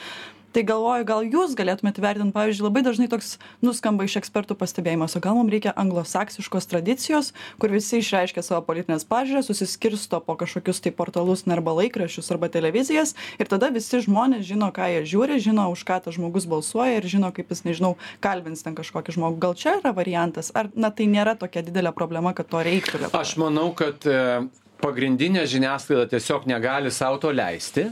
tai 0.54 0.62
galvoju 0.66 1.06
gal 1.08 1.26
jūs 1.26 1.56
galėtumėt 1.58 1.98
įvertint 1.98 2.34
pavyzdžiui 2.34 2.66
labai 2.68 2.84
dažnai 2.86 3.08
toks 3.10 3.34
nuskamba 3.64 4.06
iš 4.06 4.18
ekspertų 4.22 4.56
pastebėjimas 4.60 5.16
o 5.18 5.22
gal 5.24 5.34
mum 5.38 5.50
reikia 5.50 5.74
anglosaksiškos 5.80 6.68
tradicijos 6.70 7.32
kur 7.62 7.74
visi 7.74 7.98
išreiškia 7.98 8.44
savo 8.46 8.62
politines 8.66 9.06
pažiūras 9.08 9.50
susiskirsto 9.50 10.20
po 10.24 10.38
kažkokius 10.38 10.82
tai 10.84 10.94
portalus 10.94 11.44
na 11.48 11.58
arba 11.58 11.74
laikraščius 11.80 12.30
arba 12.34 12.50
televizijas 12.54 13.16
ir 13.38 13.50
tada 13.50 13.72
visi 13.74 14.02
žmonės 14.06 14.46
žino 14.46 14.70
ką 14.74 14.88
jie 14.92 15.02
žiūri 15.14 15.40
žino 15.42 15.66
už 15.74 15.82
ką 15.88 16.00
tas 16.06 16.14
žmogus 16.16 16.46
balsuoja 16.50 17.00
ir 17.00 17.08
žino 17.10 17.32
kaip 17.34 17.50
jis 17.50 17.64
nežinau 17.66 17.94
kalbins 18.24 18.62
ten 18.64 18.76
kažkokį 18.78 19.16
žmogų. 19.18 19.40
Gal 19.42 19.58
čia 19.58 19.78
yra 19.80 19.94
variantas? 19.96 20.52
Ar 20.54 20.70
na 20.74 20.90
tai 20.94 21.08
nėra 21.10 21.34
tokia 21.38 21.64
didelė 21.66 21.94
problema 21.96 22.34
kad 22.36 22.48
to 22.50 22.62
reiktų 22.62 23.04
lietuvoj 23.04 23.24
aš 23.24 23.36
manau 23.40 23.70
kad 23.76 24.06
e, 24.06 24.44
pagrindinė 24.84 25.48
žiniasklaida 25.48 26.06
tiesiog 26.12 26.44
negali 26.50 26.92
sau 26.92 27.16
to 27.18 27.32
leisti 27.32 27.88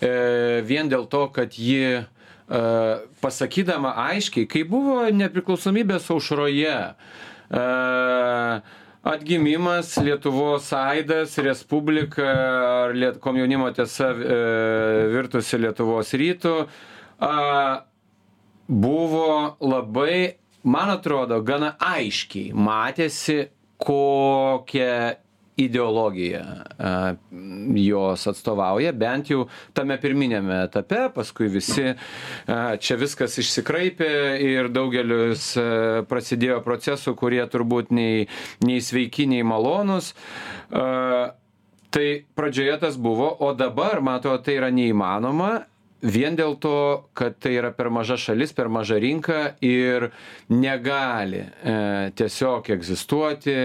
E, 0.00 0.60
vien 0.64 0.88
dėl 0.88 1.06
to, 1.12 1.26
kad 1.34 1.54
ji 1.56 2.00
e, 2.00 2.04
pasakydama 3.20 3.92
aiškiai, 4.08 4.48
kai 4.48 4.64
buvo 4.68 5.02
nepriklausomybės 5.12 6.08
aušroje, 6.14 6.76
e, 7.52 7.64
atgimimas, 9.10 9.92
Lietuvos 10.00 10.70
aidas, 10.76 11.36
Respublika 11.44 12.26
ar 12.26 12.96
Liet, 12.96 13.20
komjaunimo 13.20 13.70
tiesa 13.76 14.10
virtusi 15.12 15.60
Lietuvos 15.60 16.12
rytų, 16.20 16.56
buvo 18.68 19.30
labai, 19.64 20.36
man 20.68 20.92
atrodo, 20.92 21.40
gana 21.44 21.72
aiškiai 21.80 22.52
matėsi, 22.52 23.38
kokią 23.80 25.16
ideologija 25.60 26.42
jos 27.80 28.26
atstovauja, 28.30 28.92
bent 28.96 29.30
jau 29.32 29.46
tame 29.76 29.96
pirminėme 30.00 30.62
etape, 30.66 31.06
paskui 31.14 31.50
visi 31.52 31.92
čia 32.46 32.98
viskas 33.00 33.38
išsikraipė 33.42 34.12
ir 34.44 34.70
daugelis 34.72 35.52
prasidėjo 36.10 36.60
procesų, 36.66 37.16
kurie 37.18 37.42
turbūt 37.50 37.92
nei, 37.94 38.28
nei 38.66 38.80
sveiki, 38.84 39.28
nei 39.30 39.44
malonus. 39.46 40.14
Tai 41.90 42.06
pradžioje 42.38 42.76
tas 42.84 42.96
buvo, 42.96 43.32
o 43.42 43.52
dabar, 43.58 43.98
atrodo, 44.14 44.38
tai 44.46 44.60
yra 44.60 44.70
neįmanoma 44.70 45.52
vien 46.02 46.36
dėl 46.36 46.56
to, 46.60 47.08
kad 47.16 47.36
tai 47.40 47.56
yra 47.58 47.72
per 47.76 47.90
maža 47.92 48.16
šalis, 48.20 48.54
per 48.56 48.70
maža 48.72 48.98
rinka 49.00 49.54
ir 49.64 50.10
negali 50.48 51.42
e, 51.42 51.74
tiesiog 52.16 52.70
egzistuoti 52.72 53.56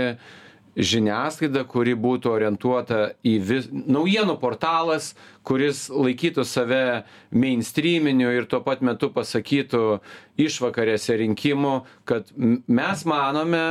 žiniasklaida, 0.75 1.63
kuri 1.69 1.95
būtų 1.99 2.31
orientuota 2.35 3.01
į 3.25 3.35
vis, 3.43 3.67
naujienų 3.71 4.38
portalas, 4.41 5.13
kuris 5.47 5.85
laikytų 5.89 6.45
save 6.47 6.85
mainstreaminiu 7.31 8.31
ir 8.35 8.50
tuo 8.52 8.62
pat 8.65 8.83
metu 8.85 9.12
pasakytų 9.15 10.00
išvakarėse 10.41 11.15
rinkimų, 11.21 11.77
kad 12.08 12.31
mes 12.35 13.06
manome, 13.08 13.65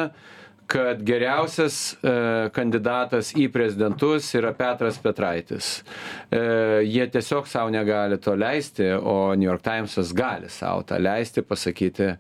kad 0.67 1.03
geriausias 1.05 1.93
e, 1.93 2.13
kandidatas 2.57 3.35
į 3.37 3.51
prezidentus 3.53 4.31
yra 4.37 4.55
Petras 4.57 4.97
Petraitis. 5.03 5.83
E, 6.33 6.41
jie 6.89 7.05
tiesiog 7.13 7.49
savo 7.51 7.73
negali 7.75 8.17
to 8.23 8.33
leisti, 8.39 8.89
o 8.97 9.35
New 9.37 9.49
York 9.51 9.65
Timesas 9.67 10.15
gali 10.17 10.49
savo 10.49 10.87
tą 10.89 11.01
leisti, 11.03 11.45
pasakyti, 11.45 12.15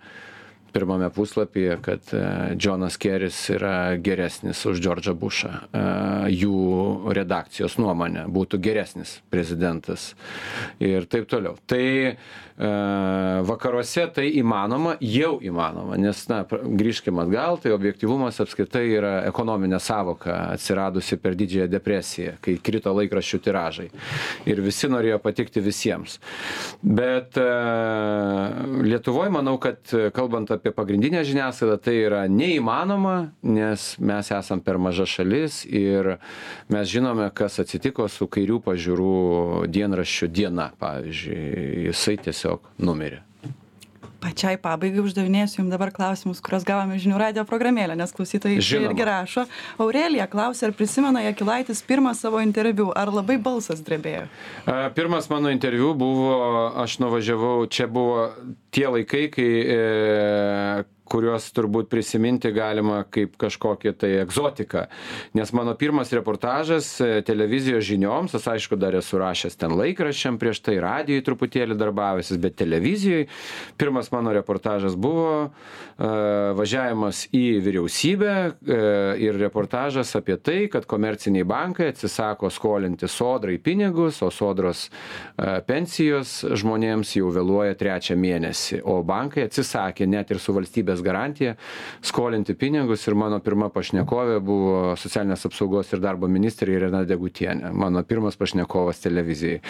pirmame 0.74 1.10
puslapyje, 1.10 1.78
kad 1.82 2.00
e, 2.12 2.24
Džonas 2.56 2.96
Keris 2.96 3.38
yra 3.54 3.94
geresnis 3.96 4.64
už 4.66 4.80
Džordžą 4.82 5.14
Bušą. 5.14 5.50
E, 5.54 5.82
jų 6.34 6.56
redakcijos 7.14 7.78
nuomonė 7.78 8.26
būtų 8.34 8.58
geresnis 8.64 9.20
prezidentas 9.30 10.10
ir 10.82 11.06
taip 11.06 11.30
toliau. 11.30 11.54
Tai 11.70 11.84
e, 11.86 12.16
vakaruose 12.56 14.06
tai 14.14 14.28
įmanoma, 14.38 14.94
jau 15.02 15.40
įmanoma, 15.42 15.96
nes, 15.98 16.20
na, 16.30 16.44
grįžkime 16.46 17.24
atgal, 17.24 17.58
tai 17.58 17.72
objektivumas 17.74 18.38
apskritai 18.44 18.84
yra 18.94 19.14
ekonominė 19.26 19.80
savoka 19.82 20.36
atsiradusi 20.52 21.18
per 21.18 21.34
didžiąją 21.34 21.66
depresiją, 21.72 22.36
kai 22.44 22.54
krito 22.62 22.92
laikraščių 22.94 23.40
tiražai. 23.42 23.88
Ir 24.46 24.62
visi 24.62 24.86
norėjo 24.92 25.18
patikti 25.24 25.62
visiems. 25.64 26.20
Bet 26.82 27.34
Lietuvoje 28.84 29.34
manau, 29.34 29.56
kad 29.58 29.90
kalbant 30.14 30.54
apie 30.54 30.70
pagrindinę 30.74 31.24
žiniasklaidą 31.26 31.80
tai 31.82 31.96
yra 32.04 32.22
neįmanoma, 32.30 33.16
nes 33.42 33.88
mes 33.98 34.30
esam 34.30 34.62
per 34.62 34.78
maža 34.78 35.08
šalis 35.10 35.64
ir 35.66 36.14
mes 36.70 36.86
žinome, 36.86 37.26
kas 37.34 37.58
atsitiko 37.64 38.06
su 38.06 38.30
kairių 38.30 38.60
pažiūrų 38.62 39.66
dienraščiu 39.74 40.30
diena, 40.30 40.70
pavyzdžiui, 40.78 41.90
jisai 41.90 42.18
tiesiog 42.22 42.43
numirė. 42.78 43.22
Pačiai 44.24 44.56
pabaigai 44.56 45.02
uždavinėsiu 45.04 45.58
jum 45.58 45.66
dabar 45.68 45.90
klausimus 45.92 46.38
kuriuos 46.44 46.64
gavome 46.64 46.96
žinių 47.00 47.18
radijo 47.20 47.42
programėlę 47.48 47.92
nes 47.98 48.12
klausytojai 48.16 48.62
čia 48.64 48.80
irgi 48.86 49.04
rašo. 49.04 49.44
Aurelija 49.84 50.24
klausia 50.32 50.70
ar 50.70 50.72
prisimena 50.78 51.20
jakilaitis 51.26 51.82
pirmą 51.84 52.14
savo 52.16 52.40
interviu 52.40 52.88
ar 52.96 53.12
labai 53.12 53.36
balsas 53.36 53.84
drebėjo? 53.84 54.24
Pirmas 54.96 55.28
mano 55.28 55.52
interviu 55.52 55.92
buvo 55.98 56.32
aš 56.80 56.96
nuvažiavau 57.04 57.68
čia 57.68 57.84
buvo 57.84 58.30
tie 58.72 58.88
laikai 58.88 59.26
kai 59.34 59.50
e, 59.60 59.78
kuriuos 61.10 61.50
turbūt 61.54 61.90
prisiminti 61.92 62.50
galima 62.54 63.02
kaip 63.12 63.36
kažkokią 63.40 63.92
tai 63.98 64.10
egzotiką. 64.22 64.86
Nes 65.36 65.52
mano 65.56 65.74
pirmas 65.76 66.12
reportažas 66.16 66.88
e, 67.00 67.22
televizijos 67.26 67.84
žinioms, 67.84 68.34
aš 68.38 68.48
aišku 68.54 68.78
dar 68.80 68.96
esu 68.96 69.18
rašęs 69.20 69.58
ten 69.60 69.74
laikraščiam, 69.76 70.38
prieš 70.40 70.62
tai 70.64 70.78
radijai 70.82 71.24
truputėlį 71.24 71.76
darbavęsis, 71.80 72.40
bet 72.40 72.56
televizijai 72.60 73.26
pirmas 73.80 74.10
mano 74.14 74.32
reportažas 74.34 74.96
buvo 74.96 75.28
uh, 75.44 75.52
važiavimas 76.58 77.24
į 77.34 77.44
vyriausybę 77.64 78.34
uh, 78.34 78.54
ir 79.20 79.38
reportažas 79.40 80.14
apie 80.18 80.36
tai, 80.40 80.58
kad 80.72 80.86
komerciniai 80.90 81.46
bankai 81.48 81.90
atsisako 81.92 82.50
skolinti 82.52 83.08
sodrai 83.10 83.58
pinigus, 83.62 84.22
o 84.24 84.30
sodros 84.34 84.86
uh, 84.88 85.60
pensijos 85.66 86.40
žmonėms 86.54 87.16
jau 87.18 87.30
vėluoja 87.34 87.76
trečią 87.78 88.16
mėnesį, 88.20 88.80
o 88.88 89.00
bankai 89.06 89.48
atsisakė 89.48 90.08
net 90.10 90.32
ir 90.34 90.42
su 90.42 90.54
valstybės 90.56 90.93
valstybės 90.94 91.02
garantija 91.04 91.54
skolinti 92.04 92.54
pinigus 92.54 93.06
ir 93.08 93.14
mano 93.14 93.40
pirma 93.40 93.70
pašnekovė 93.72 94.40
buvo 94.44 94.96
socialinės 94.96 95.46
apsaugos 95.46 95.92
ir 95.92 96.00
darbo 96.00 96.28
ministrė 96.28 96.76
Irena 96.78 97.04
Degutienė, 97.04 97.72
mano 97.72 98.02
pirmas 98.04 98.36
pašnekovas 98.36 99.00
televizijai. 99.02 99.60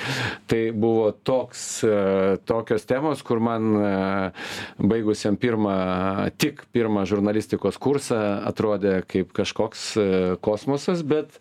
Tai 0.46 0.72
buvo 0.72 1.12
toks, 1.12 1.84
e, 1.84 2.38
tokios 2.44 2.84
temos, 2.84 3.22
kur 3.22 3.40
man 3.40 3.76
e, 3.76 4.32
baigusiam 4.78 5.36
pirmą, 5.36 6.30
tik 6.38 6.64
pirmą 6.72 7.04
žurnalistikos 7.06 7.78
kursą 7.78 8.20
atrodė 8.44 9.02
kaip 9.06 9.32
kažkoks 9.32 9.96
e, 9.96 10.36
kosmosas, 10.40 11.02
bet 11.02 11.40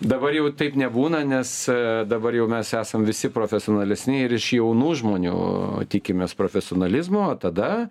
dabar 0.00 0.34
jau 0.36 0.48
taip 0.52 0.76
nebūna 0.76 1.22
nes 1.28 1.50
e, 1.72 1.76
dabar 2.08 2.36
jau 2.36 2.46
mes 2.50 2.72
esam 2.78 3.04
visi 3.08 3.30
profesionalesni 3.32 4.22
ir 4.24 4.36
iš 4.36 4.50
jaunų 4.58 4.94
žmonių 5.00 5.36
tikimės 5.92 6.36
profesionalizmo 6.38 7.26
o 7.30 7.36
tada 7.40 7.88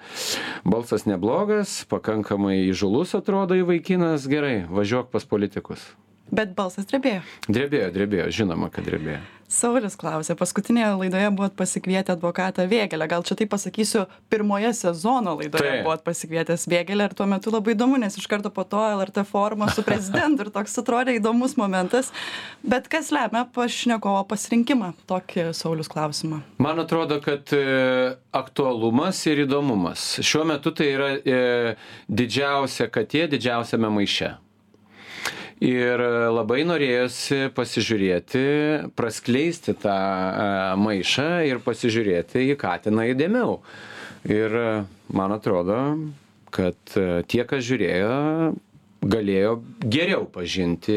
balsas 0.66 1.08
neblogas 1.10 1.84
pakankamai 1.90 2.62
įžūlus 2.70 3.16
atrodo 3.18 3.58
vaikinas 3.66 4.28
gerai 4.30 4.66
važiuok 4.70 5.10
pas 5.14 5.26
politikus. 5.26 5.94
Bet 6.34 6.56
balsas 6.58 6.90
drebėjo. 6.90 7.22
Drebėjo 7.48 7.90
drebėjo 7.94 8.30
žinoma 8.42 8.72
kad 8.74 8.88
drebėjo 8.88 9.24
saulius 9.52 9.96
klausia 10.00 10.36
paskutinėje 10.38 10.92
laidoje 11.00 11.30
buvot 11.36 11.56
pasikvietę 11.58 12.16
advokatą 12.16 12.66
vėgėlę. 12.70 13.08
Gal 13.10 13.26
čia 13.28 13.38
taip 13.40 13.52
pasakysiu 13.54 14.06
pirmoje 14.32 14.72
sezono 14.78 15.36
laidoje 15.40 15.82
buvot 15.86 16.04
pasikvietęs 16.06 16.68
vėgėlę 16.72 17.10
ir 17.10 17.16
tuo 17.18 17.28
metu 17.30 17.54
labai 17.54 17.76
įdomu 17.76 18.00
nes 18.02 18.18
iš 18.20 18.28
karto 18.32 18.52
po 18.54 18.66
to 18.68 18.82
lrt 19.00 19.22
forumas 19.30 19.76
su 19.78 19.86
prezidentu 19.86 20.46
ir 20.46 20.52
toks 20.56 20.78
atrodė 20.82 21.18
įdomus 21.20 21.58
momentas. 21.60 22.12
Bet 22.66 22.90
kas 22.92 23.12
lemia 23.16 23.46
pašnekovo 23.56 24.24
pasirinkimą? 24.30 24.94
Tokį 25.10 25.50
saulius 25.58 25.92
klausimą. 25.92 26.42
Man 26.62 26.82
atrodo 26.82 27.20
kad 27.24 27.54
e, 27.56 28.16
aktualumas 28.36 29.22
ir 29.30 29.46
įdomumas. 29.46 30.16
Šiuo 30.26 30.46
metu 30.50 30.74
tai 30.76 30.90
yra 30.96 31.12
e, 31.20 31.76
didžiausia 32.10 32.90
katė 32.94 33.28
didžiausiame 33.36 33.92
maiše 33.94 34.36
ir 35.64 36.04
labai 36.36 36.64
norėjosi 36.68 37.52
pasižiūrėti 37.56 38.46
praskleisti 38.98 39.76
tą 39.80 39.96
e, 39.96 40.52
maišą 40.82 41.30
ir 41.48 41.64
pasižiūrėti 41.64 42.50
į 42.52 42.60
katiną 42.60 43.08
įdėmiau 43.14 43.60
ir 44.28 44.60
man 45.14 45.36
atrodo 45.38 45.80
kad 46.56 46.98
e, 47.00 47.24
tie 47.30 47.44
kas 47.48 47.64
žiūrėjo 47.68 48.56
galėjo 49.06 49.52
geriau 49.92 50.26
pažinti 50.34 50.96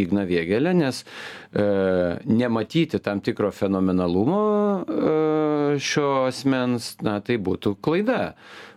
Igną 0.00 0.24
Vėgelę, 0.28 0.72
nes 0.76 1.02
e, 1.04 1.64
nematyti 2.24 3.00
tam 3.04 3.20
tikro 3.24 3.50
fenomenalumo 3.52 4.40
e, 4.80 5.12
šio 5.82 6.08
asmens, 6.30 6.94
na, 7.04 7.18
tai 7.24 7.36
būtų 7.42 7.76
klaida 7.84 8.34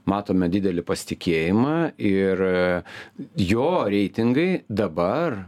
matome 0.09 0.49
didelį 0.51 0.83
pasitikėjimą 0.87 1.77
ir 2.01 2.43
e, 2.47 2.61
jo 3.39 3.71
reitingai 3.89 4.63
dabar 4.67 5.39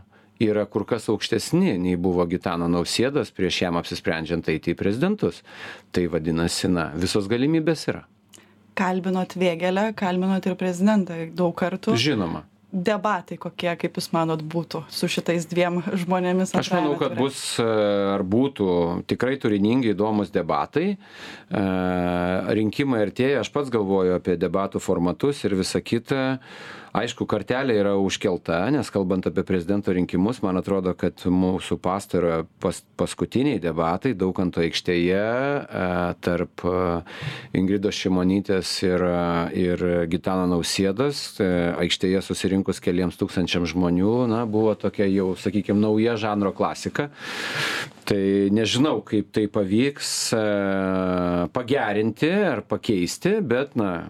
yra 0.44 0.66
kur 0.68 0.86
kas 0.88 1.08
aukštesni 1.12 1.78
nei 1.80 1.96
buvo 2.00 2.26
Gitano 2.28 2.68
Nausėdos 2.72 3.32
prieš 3.36 3.62
jam 3.66 3.80
apsisprendžiant 3.80 4.50
eiti 4.52 4.74
į 4.74 4.80
prezidentus. 4.80 5.44
Tai 5.96 6.08
vadinasi, 6.12 6.72
na, 6.72 6.90
visos 7.00 7.30
galimybės 7.32 7.88
yra. 7.92 8.04
Kalbinot 8.76 9.38
Vėgelę, 9.40 9.94
kalbinot 9.96 10.50
ir 10.50 10.58
prezidentą 10.60 11.22
daug 11.32 11.56
kartų. 11.56 11.96
Žinoma 11.96 12.44
debatai 12.76 13.38
kokie 13.40 13.72
kaip 13.80 13.98
jūs 13.98 14.10
manot 14.12 14.44
būtų 14.44 14.84
su 14.92 15.08
šitais 15.12 15.48
dviem 15.48 15.80
žmonėmis 16.04 16.52
aš 16.60 16.74
manau 16.76 16.96
kad 17.00 17.16
bus 17.18 17.40
e, 17.64 17.66
ar 18.16 18.24
būtų 18.28 18.68
tikrai 19.08 19.38
turiningi 19.42 19.94
įdomūs 19.96 20.34
debatai. 20.36 20.96
E, 20.96 21.66
rinkimai 22.60 23.06
artėja 23.08 23.44
aš 23.44 23.52
pats 23.56 23.72
galvoju 23.74 24.18
apie 24.20 24.36
debatų 24.40 24.84
formatus 24.84 25.46
ir 25.48 25.56
visa 25.56 25.82
kita. 25.82 26.42
Aišku 26.96 27.26
kartelė 27.28 27.74
yra 27.76 27.92
užkelta 28.00 28.62
nes 28.72 28.88
kalbant 28.88 29.26
apie 29.28 29.44
prezidento 29.44 29.92
rinkimus 29.92 30.40
man 30.46 30.56
atrodo 30.56 30.94
kad 30.96 31.26
mūsų 31.28 31.76
pastarojo 31.84 32.46
pas 32.64 32.80
paskutiniai 32.96 33.60
debatai 33.60 34.14
daukanto 34.16 34.64
aikštėje 34.64 35.24
e, 35.24 35.90
tarp 36.24 36.64
ingridos 37.56 38.00
šimonytės 38.00 38.72
ir 38.88 39.04
ir 39.66 39.86
gitano 40.12 40.48
nausėdos 40.56 41.26
aikštėje 41.44 42.24
susirinkus 42.66 42.82
keliems 42.82 43.18
tūkstančiams 43.18 43.74
žmonių 43.74 44.28
na 44.28 44.46
buvo 44.46 44.76
tokia 44.76 45.06
jau 45.06 45.36
sakykim 45.38 45.80
nauja 45.80 46.16
žanro 46.18 46.52
klasika 46.54 47.10
tai 48.06 48.50
nežinau 48.52 49.04
kaip 49.04 49.32
tai 49.32 49.48
pavyks 49.48 50.34
pagerinti 51.54 52.32
ar 52.32 52.62
pakeisti 52.62 53.42
bet 53.42 53.76
na 53.76 54.08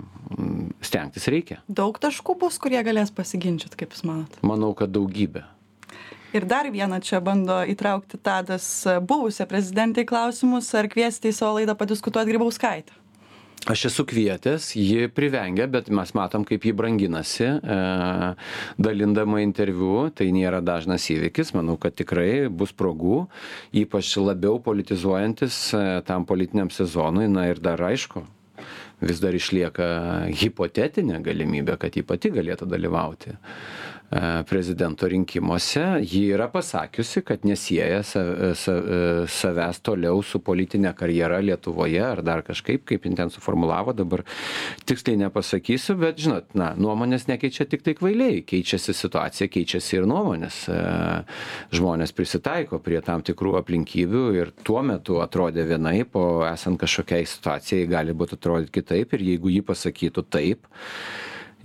stengtis 0.81 1.27
reikia. 1.27 1.61
Daug 1.67 1.97
taškų 1.99 2.37
bus, 2.39 2.57
kurie 2.59 2.81
galės 2.83 3.11
pasiginčyti, 3.13 3.77
kaip 3.77 3.93
Jūs 3.93 4.03
manot? 4.07 4.39
Manau, 4.41 4.73
kad 4.73 4.89
daugybė. 4.91 5.45
Ir 6.35 6.43
dar 6.49 6.67
vieną 6.67 6.99
čia 7.05 7.21
bando 7.23 7.61
įtraukti 7.63 8.17
Tadas 8.19 8.65
buvusią 9.05 9.45
prezidentę 9.47 10.03
į 10.03 10.09
klausimus, 10.09 10.73
ar 10.75 10.89
kviesti 10.91 11.31
į 11.31 11.37
savo 11.37 11.59
laidą 11.59 11.77
padiskutuoti 11.77 12.33
Grybauskaitę. 12.33 13.04
Aš 13.65 13.85
esu 13.89 14.05
kvietęs 14.05 14.75
ji 14.77 15.07
privengia 15.09 15.65
bet 15.71 15.89
mes 15.89 16.13
matom 16.17 16.45
kaip 16.45 16.65
ji 16.65 16.73
branginasi 16.75 17.47
e, 17.47 17.79
dalindama 18.77 19.41
interviu. 19.41 20.09
Tai 20.15 20.27
nėra 20.35 20.61
dažnas 20.65 21.07
įvykis 21.13 21.55
manau 21.57 21.77
kad 21.81 21.95
tikrai 21.97 22.47
bus 22.49 22.75
progų 22.75 23.25
ypač 23.73 24.13
labiau 24.21 24.59
politizuojantis 24.63 25.59
e, 25.73 25.83
tam 26.07 26.27
politiniam 26.29 26.69
sezonui. 26.73 27.27
Na 27.31 27.49
ir 27.49 27.61
dar 27.63 27.81
aišku 27.81 28.25
vis 29.05 29.19
dar 29.19 29.35
išlieka 29.35 29.87
hipotetinė 30.31 31.19
galimybė 31.25 31.79
kad 31.81 31.97
ji 31.97 32.05
pati 32.07 32.31
galėtų 32.35 32.69
dalyvauti 32.69 33.35
prezidento 34.45 35.07
rinkimuose 35.07 35.83
ji 36.01 36.21
yra 36.33 36.47
pasakiusi 36.47 37.21
kad 37.21 37.45
nesieja 37.45 38.03
sa 38.03 38.21
e, 38.21 38.53
savęs 39.27 39.81
toliau 39.81 40.21
su 40.23 40.39
politine 40.39 40.93
karjera 40.93 41.39
lietuvoje 41.41 42.03
ar 42.05 42.21
dar 42.21 42.43
kažkaip 42.45 42.85
kaip 42.85 43.05
jin 43.05 43.15
ten 43.15 43.29
suformulavo 43.29 43.93
dabar 43.93 44.23
tiksliai 44.85 45.17
nepasakysiu 45.17 45.97
bet 45.97 46.21
žinot 46.21 46.53
na 46.53 46.73
nuomonės 46.77 47.27
nekeičia 47.27 47.65
tiktai 47.65 47.97
kvailiai 47.97 48.43
keičiasi 48.45 48.93
situacija 48.93 49.49
keičiasi 49.49 49.97
ir 49.97 50.07
nuomonės 50.09 50.61
e, 50.69 50.79
žmonės 51.75 52.13
prisitaiko 52.15 52.79
prie 52.79 53.01
tam 53.01 53.25
tikrų 53.25 53.57
aplinkybių 53.63 54.25
ir 54.37 54.55
tuo 54.63 54.85
metu 54.85 55.19
atrodė 55.25 55.65
vienaip 55.65 56.15
o 56.15 56.45
esant 56.47 56.79
kažkokiai 56.79 57.25
situacijai 57.25 57.89
gali 57.89 58.13
būt 58.13 58.37
atrodyt 58.37 58.71
kitaip 58.71 59.17
ir 59.17 59.29
jeigu 59.33 59.57
ji 59.57 59.61
pasakytų 59.65 60.29
taip 60.29 60.75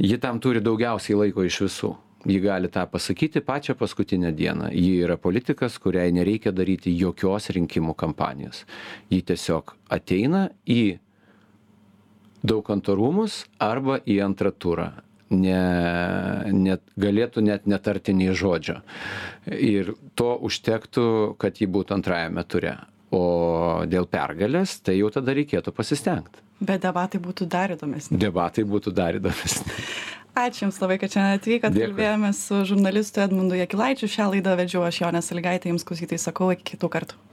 ji 0.01 0.17
tam 0.17 0.41
turi 0.41 0.65
daugiausiai 0.65 1.27
laiko 1.27 1.45
iš 1.45 1.67
visų 1.69 1.99
ji 2.25 2.41
gali 2.41 2.69
tą 2.69 2.87
pasakyti 2.87 3.41
pačią 3.41 3.75
paskutinę 3.75 4.33
dieną. 4.33 4.71
Ji 4.73 5.01
yra 5.05 5.17
politikas 5.17 5.79
kuriai 5.79 6.13
nereikia 6.13 6.53
daryti 6.53 6.93
jokios 6.99 7.51
rinkimų 7.51 7.95
kampanijos. 7.95 8.65
Ji 9.11 9.23
tiesiog 9.23 9.75
ateina 9.89 10.49
į 10.67 10.99
daukanto 12.43 12.97
rūmus 12.97 13.45
arba 13.59 14.01
į 14.05 14.21
antrą 14.25 14.53
turą. 14.53 14.91
Ne 15.31 15.63
net 16.51 16.83
galėtų 16.99 17.45
net 17.47 17.67
netarti 17.71 18.13
nei 18.13 18.35
žodžio. 18.35 18.81
Ir 19.47 19.95
to 20.19 20.35
užtektų 20.49 21.37
kad 21.39 21.61
ji 21.63 21.71
būtų 21.71 22.01
antrajame 22.01 22.45
ture. 22.45 22.77
O 23.15 23.83
dėl 23.91 24.07
pergalės 24.11 24.81
tai 24.83 24.99
jau 24.99 25.11
tada 25.15 25.35
reikėtų 25.35 25.73
pasistengt 25.75 26.43
bet 26.61 26.83
debatai 26.85 27.21
būtų 27.23 27.49
dar 27.51 27.73
įdomesni. 27.75 28.19
Debatai 28.21 28.65
būtų 28.69 28.93
dar 28.95 29.17
įdomesni 29.17 29.77
ačiū 30.39 30.67
jums 30.67 30.81
labai 30.83 30.99
kad 31.03 31.15
šiandien 31.15 31.41
atvykot. 31.41 31.81
Kalbėjomės 31.81 32.45
su 32.51 32.63
žurnalistu 32.69 33.25
edmundu 33.25 33.59
jakilaičiu. 33.59 34.11
Šią 34.11 34.31
laidą 34.35 34.57
vedžiau 34.61 34.87
aš 34.87 35.03
jonė 35.05 35.25
salygaitė 35.25 35.73
jums 35.73 35.87
klausytojai 35.89 36.23
sakau 36.23 36.53
iki 36.55 36.73
kitų 36.75 36.93
kartų 36.97 37.30